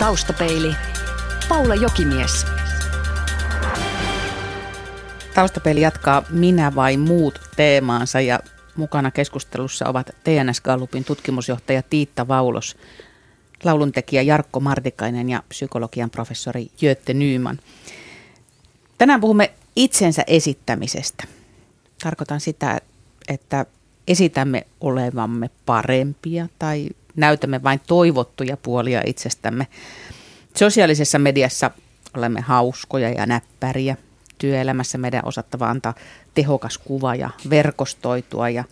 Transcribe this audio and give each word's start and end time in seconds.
Taustapeili. 0.00 0.74
Paula 1.48 1.74
Jokimies. 1.74 2.46
Taustapeili 5.34 5.80
jatkaa 5.80 6.22
Minä 6.30 6.74
vai 6.74 6.96
muut 6.96 7.40
teemaansa 7.56 8.20
ja 8.20 8.40
mukana 8.76 9.10
keskustelussa 9.10 9.88
ovat 9.88 10.10
TNS 10.24 10.60
Gallupin 10.60 11.04
tutkimusjohtaja 11.04 11.82
Tiitta 11.82 12.28
Vaulos, 12.28 12.76
lauluntekijä 13.64 14.22
Jarkko 14.22 14.60
Martikainen 14.60 15.28
ja 15.28 15.42
psykologian 15.48 16.10
professori 16.10 16.70
Jötte 16.80 17.14
Nyyman. 17.14 17.58
Tänään 18.98 19.20
puhumme 19.20 19.52
itsensä 19.76 20.24
esittämisestä. 20.26 21.24
Tarkoitan 22.02 22.40
sitä, 22.40 22.80
että 23.28 23.66
esitämme 24.08 24.66
olevamme 24.80 25.50
parempia 25.66 26.48
tai 26.58 26.88
näytämme 27.20 27.62
vain 27.62 27.80
toivottuja 27.86 28.56
puolia 28.56 29.02
itsestämme. 29.06 29.66
Sosiaalisessa 30.56 31.18
mediassa 31.18 31.70
olemme 32.16 32.40
hauskoja 32.40 33.10
ja 33.10 33.26
näppäriä. 33.26 33.96
Työelämässä 34.38 34.98
meidän 34.98 35.24
osattava 35.24 35.70
antaa 35.70 35.94
tehokas 36.34 36.78
kuva 36.78 37.14
ja 37.14 37.30
verkostoitua 37.50 38.48
ja 38.48 38.64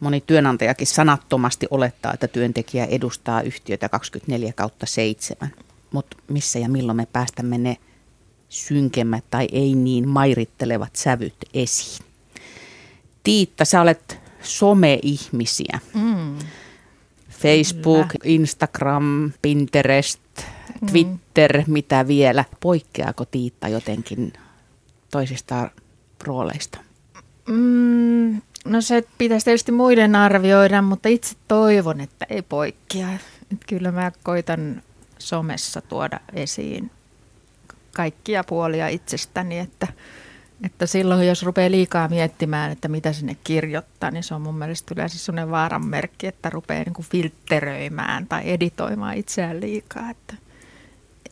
moni 0.00 0.20
työnantajakin 0.26 0.86
sanattomasti 0.86 1.66
olettaa, 1.70 2.12
että 2.12 2.28
työntekijä 2.28 2.84
edustaa 2.84 3.42
yhtiötä 3.42 3.88
24 3.88 4.52
kautta 4.52 4.86
7. 4.86 5.50
Mutta 5.92 6.16
missä 6.28 6.58
ja 6.58 6.68
milloin 6.68 6.96
me 6.96 7.06
päästämme 7.12 7.58
ne 7.58 7.76
synkemmät 8.48 9.24
tai 9.30 9.48
ei 9.52 9.74
niin 9.74 10.08
mairittelevat 10.08 10.96
sävyt 10.96 11.36
esiin? 11.54 12.04
Tiitta, 13.22 13.64
sä 13.64 13.80
olet 13.80 14.18
some-ihmisiä. 14.42 15.78
Mm. 15.94 16.38
Facebook, 17.44 18.08
Kyllä. 18.08 18.24
Instagram, 18.24 19.32
Pinterest, 19.42 20.20
mm. 20.80 20.88
Twitter, 20.88 21.58
mm. 21.58 21.72
mitä 21.72 22.08
vielä. 22.08 22.44
Poikkeaako 22.60 23.24
Tiitta 23.24 23.68
jotenkin 23.68 24.32
toisista 25.10 25.70
rooleista? 26.24 26.78
Mm, 27.48 28.42
no 28.64 28.80
se 28.80 29.04
pitäisi 29.18 29.44
tietysti 29.44 29.72
muiden 29.72 30.16
arvioida, 30.16 30.82
mutta 30.82 31.08
itse 31.08 31.36
toivon, 31.48 32.00
että 32.00 32.26
ei 32.30 32.42
poikkea. 32.42 33.08
Et 33.52 33.58
kyllä 33.68 33.92
mä 33.92 34.12
koitan 34.22 34.82
somessa 35.18 35.80
tuoda 35.80 36.20
esiin 36.32 36.90
kaikkia 37.92 38.44
puolia 38.44 38.88
itsestäni, 38.88 39.58
että– 39.58 39.88
että 40.62 40.86
silloin, 40.86 41.26
jos 41.26 41.42
rupeaa 41.42 41.70
liikaa 41.70 42.08
miettimään, 42.08 42.72
että 42.72 42.88
mitä 42.88 43.12
sinne 43.12 43.36
kirjoittaa, 43.44 44.10
niin 44.10 44.24
se 44.24 44.34
on 44.34 44.42
mun 44.42 44.58
mielestä 44.58 44.94
yleensä 44.94 45.18
sellainen 45.18 45.50
vaaran 45.50 45.86
merkki, 45.86 46.26
että 46.26 46.50
rupeaa 46.50 46.84
niin 46.84 46.94
kuin 46.94 47.06
filtteröimään 47.06 48.26
tai 48.26 48.50
editoimaan 48.50 49.16
itseään 49.16 49.60
liikaa. 49.60 50.10
Että 50.10 50.34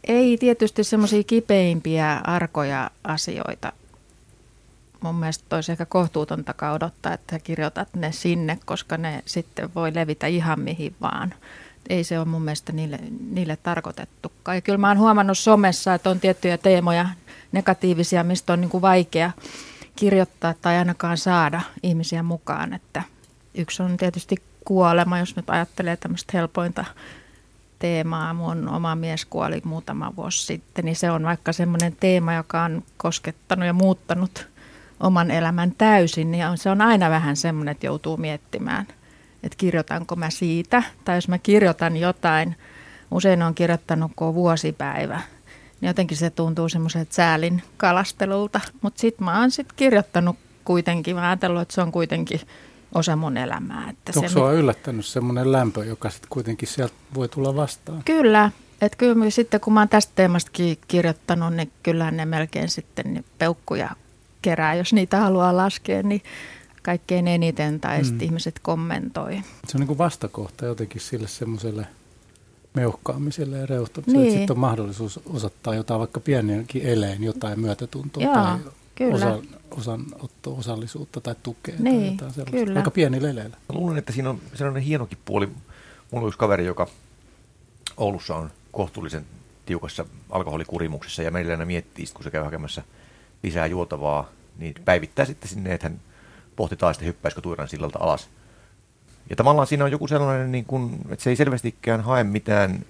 ei 0.04 0.38
tietysti 0.38 0.84
semmoisia 0.84 1.24
kipeimpiä, 1.24 2.20
arkoja 2.24 2.90
asioita. 3.04 3.72
Mun 5.00 5.14
mielestä 5.14 5.56
olisi 5.56 5.72
ehkä 5.72 5.86
kohtuutonta 5.86 6.54
odottaa, 6.72 7.12
että 7.14 7.38
kirjoitat 7.38 7.88
ne 7.96 8.12
sinne, 8.12 8.58
koska 8.64 8.96
ne 8.96 9.22
sitten 9.26 9.74
voi 9.74 9.94
levitä 9.94 10.26
ihan 10.26 10.60
mihin 10.60 10.94
vaan. 11.00 11.34
Ei 11.88 12.04
se 12.04 12.18
ole 12.18 12.28
mun 12.28 12.42
mielestä 12.42 12.72
niille, 12.72 12.98
niille 13.30 13.58
tarkoitettukaan. 13.62 14.56
Ja 14.56 14.60
kyllä 14.60 14.78
mä 14.78 14.88
oon 14.88 14.98
huomannut 14.98 15.38
somessa, 15.38 15.94
että 15.94 16.10
on 16.10 16.20
tiettyjä 16.20 16.58
teemoja, 16.58 17.06
negatiivisia, 17.52 18.24
mistä 18.24 18.52
on 18.52 18.60
niin 18.60 18.70
kuin 18.70 18.82
vaikea 18.82 19.30
kirjoittaa 19.96 20.54
tai 20.62 20.76
ainakaan 20.76 21.18
saada 21.18 21.60
ihmisiä 21.82 22.22
mukaan. 22.22 22.74
Että 22.74 23.02
yksi 23.54 23.82
on 23.82 23.96
tietysti 23.96 24.36
kuolema, 24.64 25.18
jos 25.18 25.36
nyt 25.36 25.50
ajattelee 25.50 25.96
tämmöistä 25.96 26.30
helpointa 26.34 26.84
teemaa. 27.78 28.34
Mun 28.34 28.68
oma 28.68 28.94
mies 28.94 29.24
kuoli 29.24 29.60
muutama 29.64 30.12
vuosi 30.16 30.46
sitten, 30.46 30.84
niin 30.84 30.96
se 30.96 31.10
on 31.10 31.22
vaikka 31.22 31.52
semmoinen 31.52 31.96
teema, 32.00 32.34
joka 32.34 32.62
on 32.62 32.82
koskettanut 32.96 33.66
ja 33.66 33.72
muuttanut 33.72 34.48
oman 35.00 35.30
elämän 35.30 35.72
täysin, 35.78 36.30
niin 36.30 36.44
se 36.54 36.70
on 36.70 36.80
aina 36.80 37.10
vähän 37.10 37.36
semmoinen, 37.36 37.72
että 37.72 37.86
joutuu 37.86 38.16
miettimään, 38.16 38.86
että 39.42 39.56
kirjoitanko 39.58 40.16
mä 40.16 40.30
siitä, 40.30 40.82
tai 41.04 41.16
jos 41.16 41.28
mä 41.28 41.38
kirjoitan 41.38 41.96
jotain, 41.96 42.56
usein 43.10 43.42
on 43.42 43.54
kirjoittanut 43.54 44.12
kun 44.16 44.34
vuosipäivä, 44.34 45.14
niin 45.16 45.24
jotenkin 45.82 46.16
se 46.16 46.30
tuntuu 46.30 46.68
semmoiselta 46.68 47.14
säälin 47.14 47.62
kalastelulta. 47.76 48.60
Mutta 48.82 49.00
sitten 49.00 49.24
mä 49.24 49.40
oon 49.40 49.50
sitten 49.50 49.76
kirjoittanut 49.76 50.36
kuitenkin, 50.64 51.16
mä 51.16 51.28
ajatellut, 51.28 51.62
että 51.62 51.74
se 51.74 51.80
on 51.80 51.92
kuitenkin 51.92 52.40
osa 52.94 53.16
mun 53.16 53.36
elämää. 53.36 53.90
Että 53.90 54.12
Onko 54.16 54.28
se, 54.28 54.32
sua 54.32 54.52
yllättänyt 54.52 55.06
semmoinen 55.06 55.52
lämpö, 55.52 55.84
joka 55.84 56.10
sitten 56.10 56.28
kuitenkin 56.30 56.68
sieltä 56.68 56.94
voi 57.14 57.28
tulla 57.28 57.56
vastaan? 57.56 58.02
Kyllä, 58.04 58.50
että 58.80 58.98
kyllä 58.98 59.30
sitten 59.30 59.60
kun 59.60 59.72
mä 59.72 59.80
oon 59.80 59.88
tästä 59.88 60.12
teemasta 60.14 60.50
kirjoittanut, 60.88 61.54
niin 61.54 61.72
kyllähän 61.82 62.16
ne 62.16 62.24
melkein 62.24 62.68
sitten 62.68 63.14
niin 63.14 63.24
peukkuja 63.38 63.90
kerää, 64.42 64.74
jos 64.74 64.92
niitä 64.92 65.20
haluaa 65.20 65.56
laskea, 65.56 66.02
niin 66.02 66.22
kaikkein 66.82 67.28
eniten 67.28 67.80
tai 67.80 68.02
mm. 68.02 68.20
ihmiset 68.20 68.58
kommentoi. 68.62 69.42
Se 69.66 69.76
on 69.76 69.80
niin 69.80 69.86
kuin 69.86 69.98
vastakohta 69.98 70.66
jotenkin 70.66 71.00
sille 71.00 71.28
semmoiselle– 71.28 71.86
meuhkaamiselle 72.74 73.58
ja 73.58 73.66
reuhtamiselle. 73.66 74.26
Niin. 74.26 74.38
Sitten 74.38 74.54
on 74.54 74.60
mahdollisuus 74.60 75.20
osoittaa 75.26 75.74
jotain 75.74 76.00
vaikka 76.00 76.20
pieniäkin 76.20 76.82
eleen, 76.82 77.24
jotain 77.24 77.60
myötätuntoa 77.60 78.22
Joo, 78.22 78.34
tai 78.34 78.58
kyllä. 78.94 79.14
Osa, 79.14 79.38
osanotto, 79.70 80.56
osallisuutta 80.56 81.20
tai 81.20 81.34
tukea 81.42 81.74
niin, 81.78 82.00
tai 82.00 82.12
jotain 82.12 82.32
sellaista. 82.32 82.66
Kyllä. 82.66 82.78
Aika 82.78 82.90
pieni 82.90 83.22
leleillä. 83.22 83.56
Luulen, 83.68 83.98
että 83.98 84.12
siinä 84.12 84.30
on 84.30 84.40
sellainen 84.54 84.82
hienokin 84.82 85.18
puoli. 85.24 85.46
Mulla 86.10 86.24
on 86.24 86.28
yksi 86.28 86.38
kaveri, 86.38 86.66
joka 86.66 86.86
Oulussa 87.96 88.36
on 88.36 88.50
kohtuullisen 88.72 89.26
tiukassa 89.66 90.04
alkoholikurimuksessa 90.30 91.22
ja 91.22 91.30
meillä 91.30 91.52
aina 91.52 91.64
miettii, 91.64 92.06
kun 92.14 92.24
se 92.24 92.30
käy 92.30 92.42
hakemassa 92.42 92.82
lisää 93.42 93.66
juotavaa, 93.66 94.28
niin 94.58 94.74
päivittää 94.84 95.24
sitten 95.24 95.48
sinne, 95.48 95.74
että 95.74 95.88
hän 95.88 96.00
pohtitaan 96.56 96.94
sitten 96.94 97.08
hyppäisikö 97.08 97.40
Tuiran 97.40 97.68
sillalta 97.68 97.98
alas– 98.02 98.28
ja 99.32 99.36
tavallaan 99.36 99.66
siinä 99.66 99.84
on 99.84 99.90
joku 99.90 100.08
sellainen, 100.08 100.52
niin 100.52 100.64
kuin, 100.64 100.98
että 101.10 101.22
se 101.22 101.30
ei 101.30 101.36
selvästikään 101.36 102.00
hae 102.00 102.24
mitään 102.24 102.84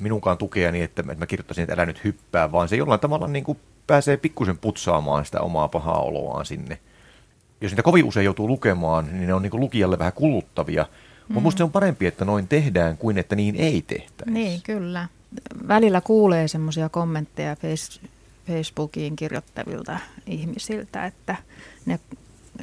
minunkaan 0.00 0.38
tukea 0.38 0.72
niin, 0.72 0.84
että 0.84 1.02
mä 1.02 1.26
kirjoittaisin, 1.26 1.62
että 1.62 1.74
älä 1.74 1.86
nyt 1.86 2.04
hyppää, 2.04 2.52
vaan 2.52 2.68
se 2.68 2.76
jollain 2.76 3.00
tavalla 3.00 3.28
niin 3.28 3.44
kuin 3.44 3.58
pääsee 3.86 4.16
pikkusen 4.16 4.58
putsaamaan 4.58 5.24
sitä 5.24 5.40
omaa 5.40 5.68
pahaa 5.68 6.00
oloaan 6.00 6.46
sinne. 6.46 6.78
Jos 7.60 7.72
niitä 7.72 7.82
kovin 7.82 8.04
usein 8.04 8.24
joutuu 8.24 8.48
lukemaan, 8.48 9.06
niin 9.12 9.26
ne 9.26 9.34
on 9.34 9.42
niin 9.42 9.50
kuin 9.50 9.60
lukijalle 9.60 9.98
vähän 9.98 10.12
kuluttavia. 10.12 10.82
Mm. 10.82 10.88
Mutta 11.28 11.40
musta 11.40 11.58
se 11.58 11.64
on 11.64 11.72
parempi, 11.72 12.06
että 12.06 12.24
noin 12.24 12.48
tehdään, 12.48 12.96
kuin 12.98 13.18
että 13.18 13.36
niin 13.36 13.56
ei 13.56 13.82
tehtäisi. 13.82 14.32
Niin, 14.32 14.62
kyllä. 14.62 15.08
Välillä 15.68 16.00
kuulee 16.00 16.48
semmoisia 16.48 16.88
kommentteja 16.88 17.56
Facebookiin 18.46 19.16
kirjoittavilta 19.16 19.98
ihmisiltä, 20.26 21.06
että 21.06 21.36
ne 21.86 22.00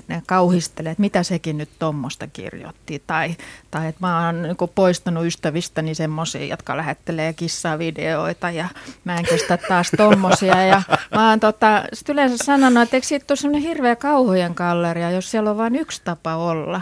ne 0.07 0.23
kauhistelee, 0.27 0.91
että 0.91 1.01
mitä 1.01 1.23
sekin 1.23 1.57
nyt 1.57 1.69
tuommoista 1.79 2.27
kirjoitti. 2.27 3.03
Tai, 3.07 3.35
tai 3.71 3.87
että 3.87 4.07
mä 4.07 4.25
oon 4.25 4.41
niin 4.41 4.55
poistanut 4.75 5.25
ystävistäni 5.25 5.95
semmoisia, 5.95 6.45
jotka 6.45 6.77
lähettelee 6.77 7.33
kissavideoita 7.33 8.51
ja 8.51 8.67
mä 9.03 9.17
en 9.17 9.25
kestä 9.25 9.57
taas 9.57 9.91
tommosia. 9.97 10.65
Ja 10.65 10.81
mä 11.15 11.29
oon 11.29 11.39
tota, 11.39 11.83
yleensä 12.09 12.45
sanonut, 12.45 12.83
että 12.83 12.97
eikö 12.97 13.07
siitä 13.07 13.35
semmoinen 13.35 13.69
hirveä 13.69 13.95
kauhujen 13.95 14.51
galleria, 14.55 15.11
jos 15.11 15.31
siellä 15.31 15.51
on 15.51 15.57
vain 15.57 15.75
yksi 15.75 16.01
tapa 16.03 16.35
olla. 16.35 16.81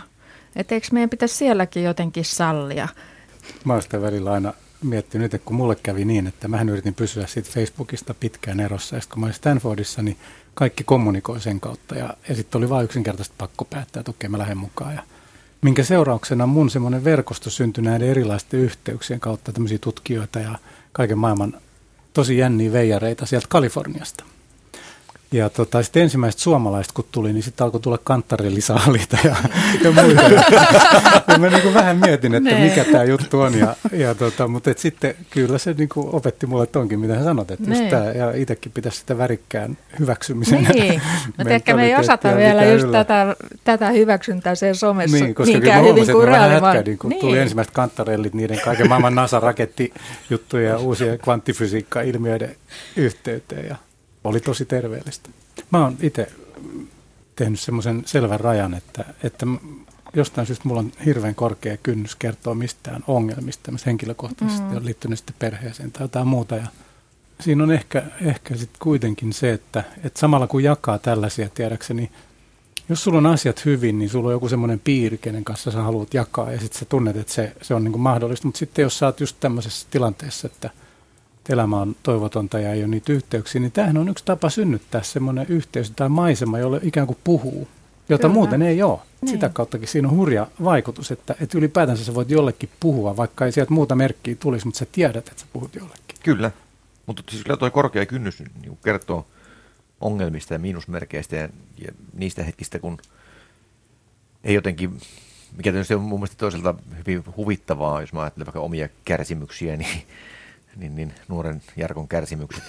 Että 0.55 0.75
eikö 0.75 0.87
meidän 0.91 1.09
pitäisi 1.09 1.35
sielläkin 1.35 1.83
jotenkin 1.83 2.25
sallia. 2.25 2.87
Mä 3.65 3.73
oon 3.73 3.81
sitä 3.81 4.01
välillä 4.01 4.31
aina 4.31 4.53
miettinyt, 4.83 5.33
että 5.33 5.45
kun 5.45 5.55
mulle 5.55 5.75
kävi 5.75 6.05
niin, 6.05 6.27
että 6.27 6.47
mä 6.47 6.61
yritin 6.61 6.93
pysyä 6.93 7.27
siitä 7.27 7.49
Facebookista 7.53 8.13
pitkään 8.13 8.59
erossa. 8.59 8.95
Ja 8.95 9.01
kun 9.11 9.19
mä 9.19 9.25
olin 9.25 9.33
Stanfordissa, 9.33 10.01
niin 10.01 10.17
kaikki 10.53 10.83
kommunikoi 10.83 11.41
sen 11.41 11.59
kautta. 11.59 11.95
Ja, 11.95 12.13
ja 12.29 12.35
sitten 12.35 12.59
oli 12.59 12.69
vain 12.69 12.85
yksinkertaisesti 12.85 13.35
pakko 13.37 13.65
päättää, 13.65 13.99
että 13.99 14.11
okei, 14.11 14.29
mä 14.29 14.37
lähden 14.37 14.57
mukaan. 14.57 14.93
Ja 14.95 15.03
minkä 15.61 15.83
seurauksena 15.83 16.45
mun 16.45 16.69
semmoinen 16.69 17.03
verkosto 17.03 17.49
syntyi 17.49 17.83
näiden 17.83 18.09
erilaisten 18.09 18.59
yhteyksien 18.59 19.19
kautta, 19.19 19.53
tämmöisiä 19.53 19.77
tutkijoita 19.77 20.39
ja 20.39 20.55
kaiken 20.91 21.17
maailman 21.17 21.53
tosi 22.13 22.37
jänniä 22.37 22.71
veijareita 22.71 23.25
sieltä 23.25 23.47
Kaliforniasta. 23.49 24.23
Ja 25.33 25.49
tota, 25.49 25.83
sitten 25.83 26.03
ensimmäiset 26.03 26.41
suomalaiset 26.41 26.91
kun 26.91 27.05
tuli, 27.11 27.33
niin 27.33 27.43
sitten 27.43 27.63
alkoi 27.63 27.81
tulla 27.81 27.99
kanttarillisaalita 28.03 29.17
ja, 29.23 29.35
ja 29.83 29.91
muita. 29.91 30.21
Ja, 31.27 31.37
mä 31.37 31.49
niin 31.49 31.73
vähän 31.73 31.97
mietin, 31.97 32.35
että 32.35 32.49
ne. 32.49 32.63
mikä 32.63 32.83
tämä 32.83 33.03
juttu 33.03 33.39
on. 33.39 33.59
Ja, 33.59 33.75
ja 33.91 34.15
tota, 34.15 34.47
mutta 34.47 34.71
et 34.71 34.77
sitten 34.77 35.15
kyllä 35.29 35.57
se 35.57 35.73
niin 35.77 35.89
kuin 35.89 36.09
opetti 36.15 36.45
mulle 36.45 36.67
tonkin, 36.67 36.99
mitä 36.99 37.15
hän 37.15 37.23
sanot. 37.23 37.51
Että 37.51 37.69
just 37.69 37.89
tää, 37.89 38.11
ja 38.11 38.31
itsekin 38.31 38.71
pitäisi 38.71 38.97
sitä 38.97 39.17
värikkään 39.17 39.77
hyväksymisen. 39.99 40.67
Niin, 40.73 41.01
mutta 41.37 41.53
ehkä 41.53 41.75
me 41.75 41.85
ei 41.85 41.95
osata 41.95 42.37
vielä 42.37 42.65
just 42.65 42.91
tätä, 42.91 43.35
tätä 43.63 43.89
hyväksyntää 43.89 44.55
sen 44.55 44.75
somessa 44.75 45.17
niin, 45.17 45.35
koska 45.35 45.51
niinkään 45.51 45.85
hyvin 45.85 46.11
kuin 46.11 46.27
reaalimaailma. 46.27 46.83
Niin, 46.85 46.97
kun 46.97 47.09
niin. 47.09 47.21
tuli 47.21 47.37
ensimmäiset 47.37 47.73
kanttarellit, 47.73 48.33
niiden 48.33 48.59
kaiken 48.65 48.89
maailman 48.89 49.15
NASA-rakettijuttuja 49.15 50.69
ja 50.69 50.77
uusia 50.77 51.17
kvanttifysiikka-ilmiöiden 51.17 52.55
yhteyteen. 52.95 53.67
Ja 53.67 53.75
oli 54.23 54.39
tosi 54.39 54.65
terveellistä. 54.65 55.29
Mä 55.71 55.83
oon 55.83 55.97
itse 56.01 56.31
tehnyt 57.35 57.59
semmoisen 57.59 58.03
selvän 58.05 58.39
rajan, 58.39 58.73
että, 58.73 59.05
että 59.23 59.45
jostain 60.13 60.47
syystä 60.47 60.67
mulla 60.67 60.79
on 60.79 60.91
hirveän 61.05 61.35
korkea 61.35 61.77
kynnys 61.77 62.15
kertoa 62.15 62.55
mistään 62.55 63.03
ongelmista, 63.07 63.71
henkilökohtaisesti 63.85 64.69
mm. 64.69 64.77
on 64.77 64.85
liittynyt 64.85 65.19
sitten 65.19 65.35
perheeseen 65.39 65.91
tai 65.91 66.03
jotain 66.03 66.27
muuta. 66.27 66.55
Ja 66.55 66.67
siinä 67.39 67.63
on 67.63 67.71
ehkä, 67.71 68.03
ehkä 68.21 68.55
sitten 68.55 68.79
kuitenkin 68.79 69.33
se, 69.33 69.53
että, 69.53 69.83
että 70.03 70.19
samalla 70.19 70.47
kun 70.47 70.63
jakaa 70.63 70.97
tällaisia 70.97 71.49
tiedäkseni, 71.49 72.11
jos 72.89 73.03
sulla 73.03 73.17
on 73.17 73.25
asiat 73.25 73.65
hyvin, 73.65 73.99
niin 73.99 74.09
sulla 74.09 74.27
on 74.27 74.33
joku 74.33 74.49
semmoinen 74.49 74.79
piiri, 74.79 75.17
kenen 75.17 75.43
kanssa 75.43 75.71
sä 75.71 75.81
haluat 75.81 76.13
jakaa 76.13 76.51
ja 76.51 76.59
sitten 76.59 76.79
sä 76.79 76.85
tunnet, 76.85 77.15
että 77.15 77.33
se, 77.33 77.55
se 77.61 77.73
on 77.73 77.83
niin 77.83 77.99
mahdollista. 77.99 78.47
Mutta 78.47 78.57
sitten 78.57 78.83
jos 78.83 78.99
sä 78.99 79.05
oot 79.05 79.19
just 79.19 79.37
tämmöisessä 79.39 79.87
tilanteessa, 79.91 80.47
että 80.47 80.69
elämä 81.49 81.81
on 81.81 81.95
toivotonta 82.03 82.59
ja 82.59 82.73
ei 82.73 82.79
ole 82.79 82.87
niitä 82.87 83.13
yhteyksiä, 83.13 83.61
niin 83.61 83.71
tämähän 83.71 83.97
on 83.97 84.09
yksi 84.09 84.25
tapa 84.25 84.49
synnyttää 84.49 85.03
semmoinen 85.03 85.45
yhteys 85.49 85.91
tai 85.91 86.09
maisema, 86.09 86.59
jolle 86.59 86.79
ikään 86.83 87.07
kuin 87.07 87.17
puhuu, 87.23 87.67
jota 88.09 88.21
Kyllä. 88.21 88.33
muuten 88.33 88.61
ei 88.61 88.83
ole. 88.83 88.99
Niin. 89.21 89.29
Sitä 89.29 89.49
kauttakin 89.49 89.87
siinä 89.87 90.07
on 90.07 90.17
hurja 90.17 90.47
vaikutus, 90.63 91.11
että, 91.11 91.35
että 91.41 91.57
ylipäätänsä 91.57 92.05
sä 92.05 92.15
voit 92.15 92.29
jollekin 92.29 92.69
puhua, 92.79 93.17
vaikka 93.17 93.45
ei 93.45 93.51
sieltä 93.51 93.73
muuta 93.73 93.95
merkkiä 93.95 94.35
tulisi, 94.39 94.65
mutta 94.65 94.77
sä 94.77 94.85
tiedät, 94.91 95.27
että 95.27 95.41
sä 95.41 95.47
puhut 95.53 95.75
jollekin. 95.75 96.15
Kyllä, 96.23 96.51
mutta 97.05 97.23
siis 97.29 97.43
kyllä 97.43 97.57
tuo 97.57 97.71
korkea 97.71 98.05
kynnys 98.05 98.43
niin 98.61 98.77
kertoo 98.83 99.25
ongelmista 100.01 100.53
ja 100.53 100.59
miinusmerkeistä 100.59 101.35
ja, 101.35 101.49
ja 101.77 101.91
niistä 102.13 102.43
hetkistä, 102.43 102.79
kun 102.79 102.97
ei 104.43 104.55
jotenkin, 104.55 104.99
mikä 105.57 105.71
tietysti 105.71 105.93
on 105.93 106.01
mun 106.01 106.19
mielestä 106.19 106.37
toisaalta 106.37 106.75
hyvin 106.97 107.23
huvittavaa, 107.37 108.01
jos 108.01 108.13
mä 108.13 108.21
ajattelen 108.21 108.45
vaikka 108.45 108.59
omia 108.59 108.89
kärsimyksiä, 109.05 109.77
niin, 109.77 110.03
niin, 110.75 110.95
niin 110.95 111.13
nuoren 111.27 111.61
Jarkon 111.77 112.07
kärsimykset 112.07 112.63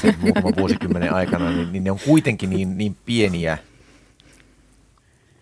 sen 0.00 0.16
muutaman 0.20 0.52
vuosikymmenen 0.56 1.14
aikana, 1.14 1.50
niin, 1.50 1.72
niin 1.72 1.84
ne 1.84 1.90
on 1.90 1.98
kuitenkin 2.04 2.50
niin, 2.50 2.78
niin 2.78 2.96
pieniä, 3.06 3.58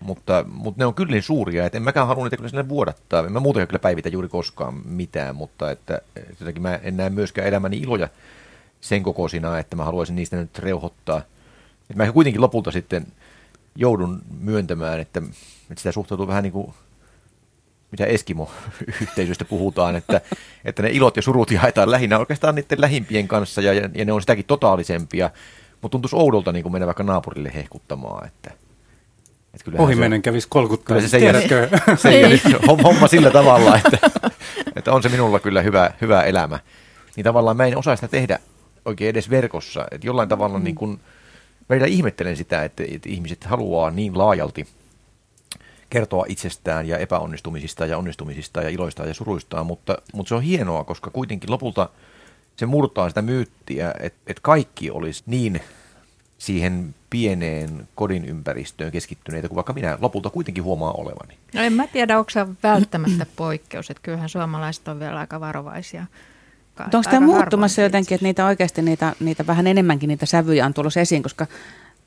mutta, 0.00 0.44
mutta 0.49 0.82
ne 0.82 0.87
on 0.87 0.94
kyllä 0.94 1.11
niin 1.11 1.23
suuria, 1.23 1.67
että 1.67 1.78
en 1.78 1.82
mäkään 1.82 2.06
halua 2.06 2.25
niitä 2.25 2.37
kyllä 2.37 2.49
sinne 2.49 2.69
vuodattaa. 2.69 3.26
En 3.26 3.32
mä 3.32 3.40
muutenkaan 3.40 3.69
kyllä 3.69 3.78
päivitä 3.78 4.08
juuri 4.08 4.28
koskaan 4.28 4.82
mitään, 4.84 5.37
mutta 5.37 5.70
että, 5.70 6.00
että 6.17 6.61
mä 6.61 6.75
en 6.82 6.96
näe 6.96 7.11
myöskään 7.11 7.49
elämäni 7.49 7.78
iloja 7.78 8.08
sen 8.81 9.02
kokoisina, 9.02 9.58
että 9.58 9.76
mä 9.76 9.84
haluaisin 9.84 10.17
niistä 10.17 10.37
nyt 10.37 10.58
reuhottaa. 10.58 11.23
Että 11.90 12.05
mä 12.05 12.12
kuitenkin 12.12 12.40
lopulta 12.40 12.70
sitten 12.70 13.06
joudun 13.76 14.23
myöntämään, 14.40 15.00
että, 15.00 15.23
että 15.70 15.76
sitä 15.76 15.93
suhtautuu 15.93 16.26
vähän 16.26 16.43
niin 16.43 16.52
kuin 16.52 16.75
mitä 17.96 18.06
Eskimo-yhteisöistä 18.06 19.44
puhutaan, 19.44 19.96
että, 19.96 20.20
että 20.64 20.82
ne 20.82 20.90
ilot 20.90 21.16
ja 21.16 21.22
surut 21.22 21.50
jaetaan 21.50 21.90
lähinnä 21.90 22.19
oikeastaan 22.19 22.54
niiden 22.54 22.81
lähimpien 22.81 23.28
kanssa 23.28 23.60
ja, 23.60 23.72
ja 23.72 24.04
ne 24.04 24.12
on 24.12 24.20
sitäkin 24.20 24.44
totaalisempia, 24.44 25.31
mutta 25.82 25.93
tuntuisi 25.93 26.16
oudolta 26.16 26.52
niin 26.52 26.62
kuin 26.62 26.72
mennä 26.72 26.87
vaikka 26.87 27.02
naapurille 27.02 27.52
hehkuttamaan, 27.54 28.26
että, 28.26 28.50
että 29.54 29.82
Ohi 29.82 29.94
menen 29.94 30.22
kävisi 30.22 30.48
kolkuttaa. 30.50 30.96
Kyllä 30.96 31.08
se, 31.08 31.20
se, 31.20 31.69
se, 31.96 32.38
se 32.43 32.58
homma 32.82 33.08
sillä 33.08 33.31
tavalla, 33.31 33.76
että, 33.84 34.10
että 34.76 34.92
on 34.92 35.02
se 35.02 35.08
minulla 35.08 35.40
kyllä 35.40 35.62
hyvä, 35.62 35.90
hyvä 36.00 36.22
elämä. 36.22 36.58
Niin 37.16 37.25
tavallaan 37.25 37.56
mä 37.56 37.66
en 37.66 37.78
osaa 37.78 37.96
sitä 37.96 38.08
tehdä 38.08 38.38
oikein 38.84 39.10
edes 39.10 39.31
verkossa. 39.31 39.87
Että 39.90 40.06
jollain 40.06 40.28
tavalla 40.28 40.58
mm. 40.58 40.64
niin 40.64 40.75
kun, 40.75 41.00
välillä 41.69 41.87
ihmettelen 41.87 42.37
sitä, 42.37 42.64
että, 42.64 42.82
että 42.92 43.08
ihmiset 43.08 43.44
haluaa 43.44 43.90
niin 43.90 44.19
laajalti 44.19 44.66
kertoa 45.91 46.25
itsestään 46.29 46.88
ja 46.88 46.99
epäonnistumisista 46.99 47.87
ja 47.87 47.99
onnistumisista 47.99 48.62
ja 48.62 48.69
iloista 48.69 49.06
ja 49.06 49.15
suruistaan, 49.15 49.67
mutta, 49.67 49.99
mutta 50.12 50.29
se 50.29 50.35
on 50.35 50.43
hienoa, 50.43 50.85
koska 50.85 51.11
kuitenkin 51.11 51.50
lopulta 51.50 51.88
se 52.56 52.67
murtaa 52.67 53.09
sitä 53.09 53.23
myyttiä, 53.23 53.94
että, 54.00 54.19
että 54.27 54.43
kaikki 54.43 54.91
olisi 54.91 55.23
niin 55.27 55.61
siihen 56.38 56.94
pieneen 57.11 57.88
kodin 57.94 58.25
ympäristöön 58.25 58.93
keskittyneitä 58.93 59.49
kuin 59.49 59.56
vaikka 59.56 59.73
minä 59.73 59.99
lopulta 60.00 60.31
kuitenkin 60.31 60.65
huomaa 60.65 60.93
olevani. 60.93 61.38
No 61.55 61.62
en 61.62 61.73
mä 61.73 61.87
tiedä, 61.87 62.19
onko 62.19 62.31
se 62.31 62.47
välttämättä 62.62 63.27
poikkeus, 63.37 63.91
että 63.91 64.03
kyllähän 64.03 64.29
suomalaiset 64.29 64.88
on 64.88 65.00
vielä 65.00 65.19
aika 65.19 65.41
varovaisia 65.41 66.06
Onko 66.81 67.11
tämä 67.11 67.27
muuttumassa 67.27 67.83
jotenkin, 67.83 68.15
että 68.15 68.25
niitä 68.27 68.47
oikeasti 68.47 68.83
niitä, 68.83 69.12
niitä 69.21 69.47
vähän 69.47 69.67
enemmänkin 69.67 70.09
niitä 70.09 70.27
sävyjä 70.27 70.67
on 70.67 70.75
tulossa 70.75 71.00
esiin, 71.00 71.23
koska 71.23 71.47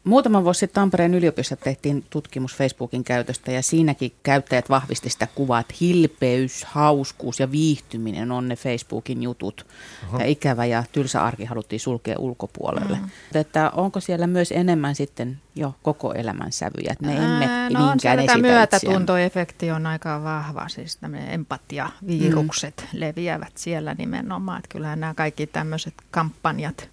Muutama 0.04 0.44
vuosi 0.44 0.60
sitten 0.60 0.81
Tampereen 0.81 1.16
yliopistossa 1.16 1.63
tehtiin 1.63 2.06
tutkimus 2.10 2.56
Facebookin 2.56 3.04
käytöstä 3.04 3.51
ja 3.51 3.62
siinäkin 3.62 4.13
käyttäjät 4.24 4.69
vahvisti 4.69 5.10
sitä 5.10 5.28
kuvaa, 5.36 5.60
että 5.60 5.74
hilpeys, 5.81 6.63
hauskuus 6.63 7.40
ja 7.40 7.51
viihtyminen 7.51 8.31
on 8.31 8.48
ne 8.48 8.56
Facebookin 8.56 9.24
jutut. 9.24 9.68
Aha. 10.07 10.19
Ja 10.19 10.25
ikävä 10.25 10.66
ja 10.66 10.84
tylsä 10.92 11.24
arki 11.24 11.46
haluttiin 11.46 11.80
sulkea 11.80 12.19
ulkopuolelle. 12.19 12.98
Mm. 12.98 13.40
Että 13.40 13.69
onko 13.69 14.00
siellä 14.00 14.28
myös 14.28 14.51
enemmän 14.51 14.96
sitten 14.96 15.42
jo 15.56 15.75
koko 15.84 16.13
elämän 16.13 16.52
sävyjä, 16.52 16.92
että 16.92 17.06
me 17.06 17.16
emme 17.16 17.45
Ää, 17.45 17.69
no 17.69 17.88
niinkään 17.88 18.19
on 18.19 18.42
myötätuntoefekti 18.42 19.72
on 19.72 19.86
aika 19.86 20.24
vahva, 20.24 20.68
siis 20.68 20.98
tämmöinen 20.98 21.34
empatia, 21.34 21.90
virukset 22.07 22.88
mm. 22.94 23.00
leviävät 23.00 23.52
siellä 23.56 23.95
nimenomaan. 23.98 24.60
Että 24.60 24.69
kyllähän 24.69 25.00
nämä 25.00 25.13
kaikki 25.13 25.48
tämmöiset 25.48 25.94
kampanjat 26.12 26.90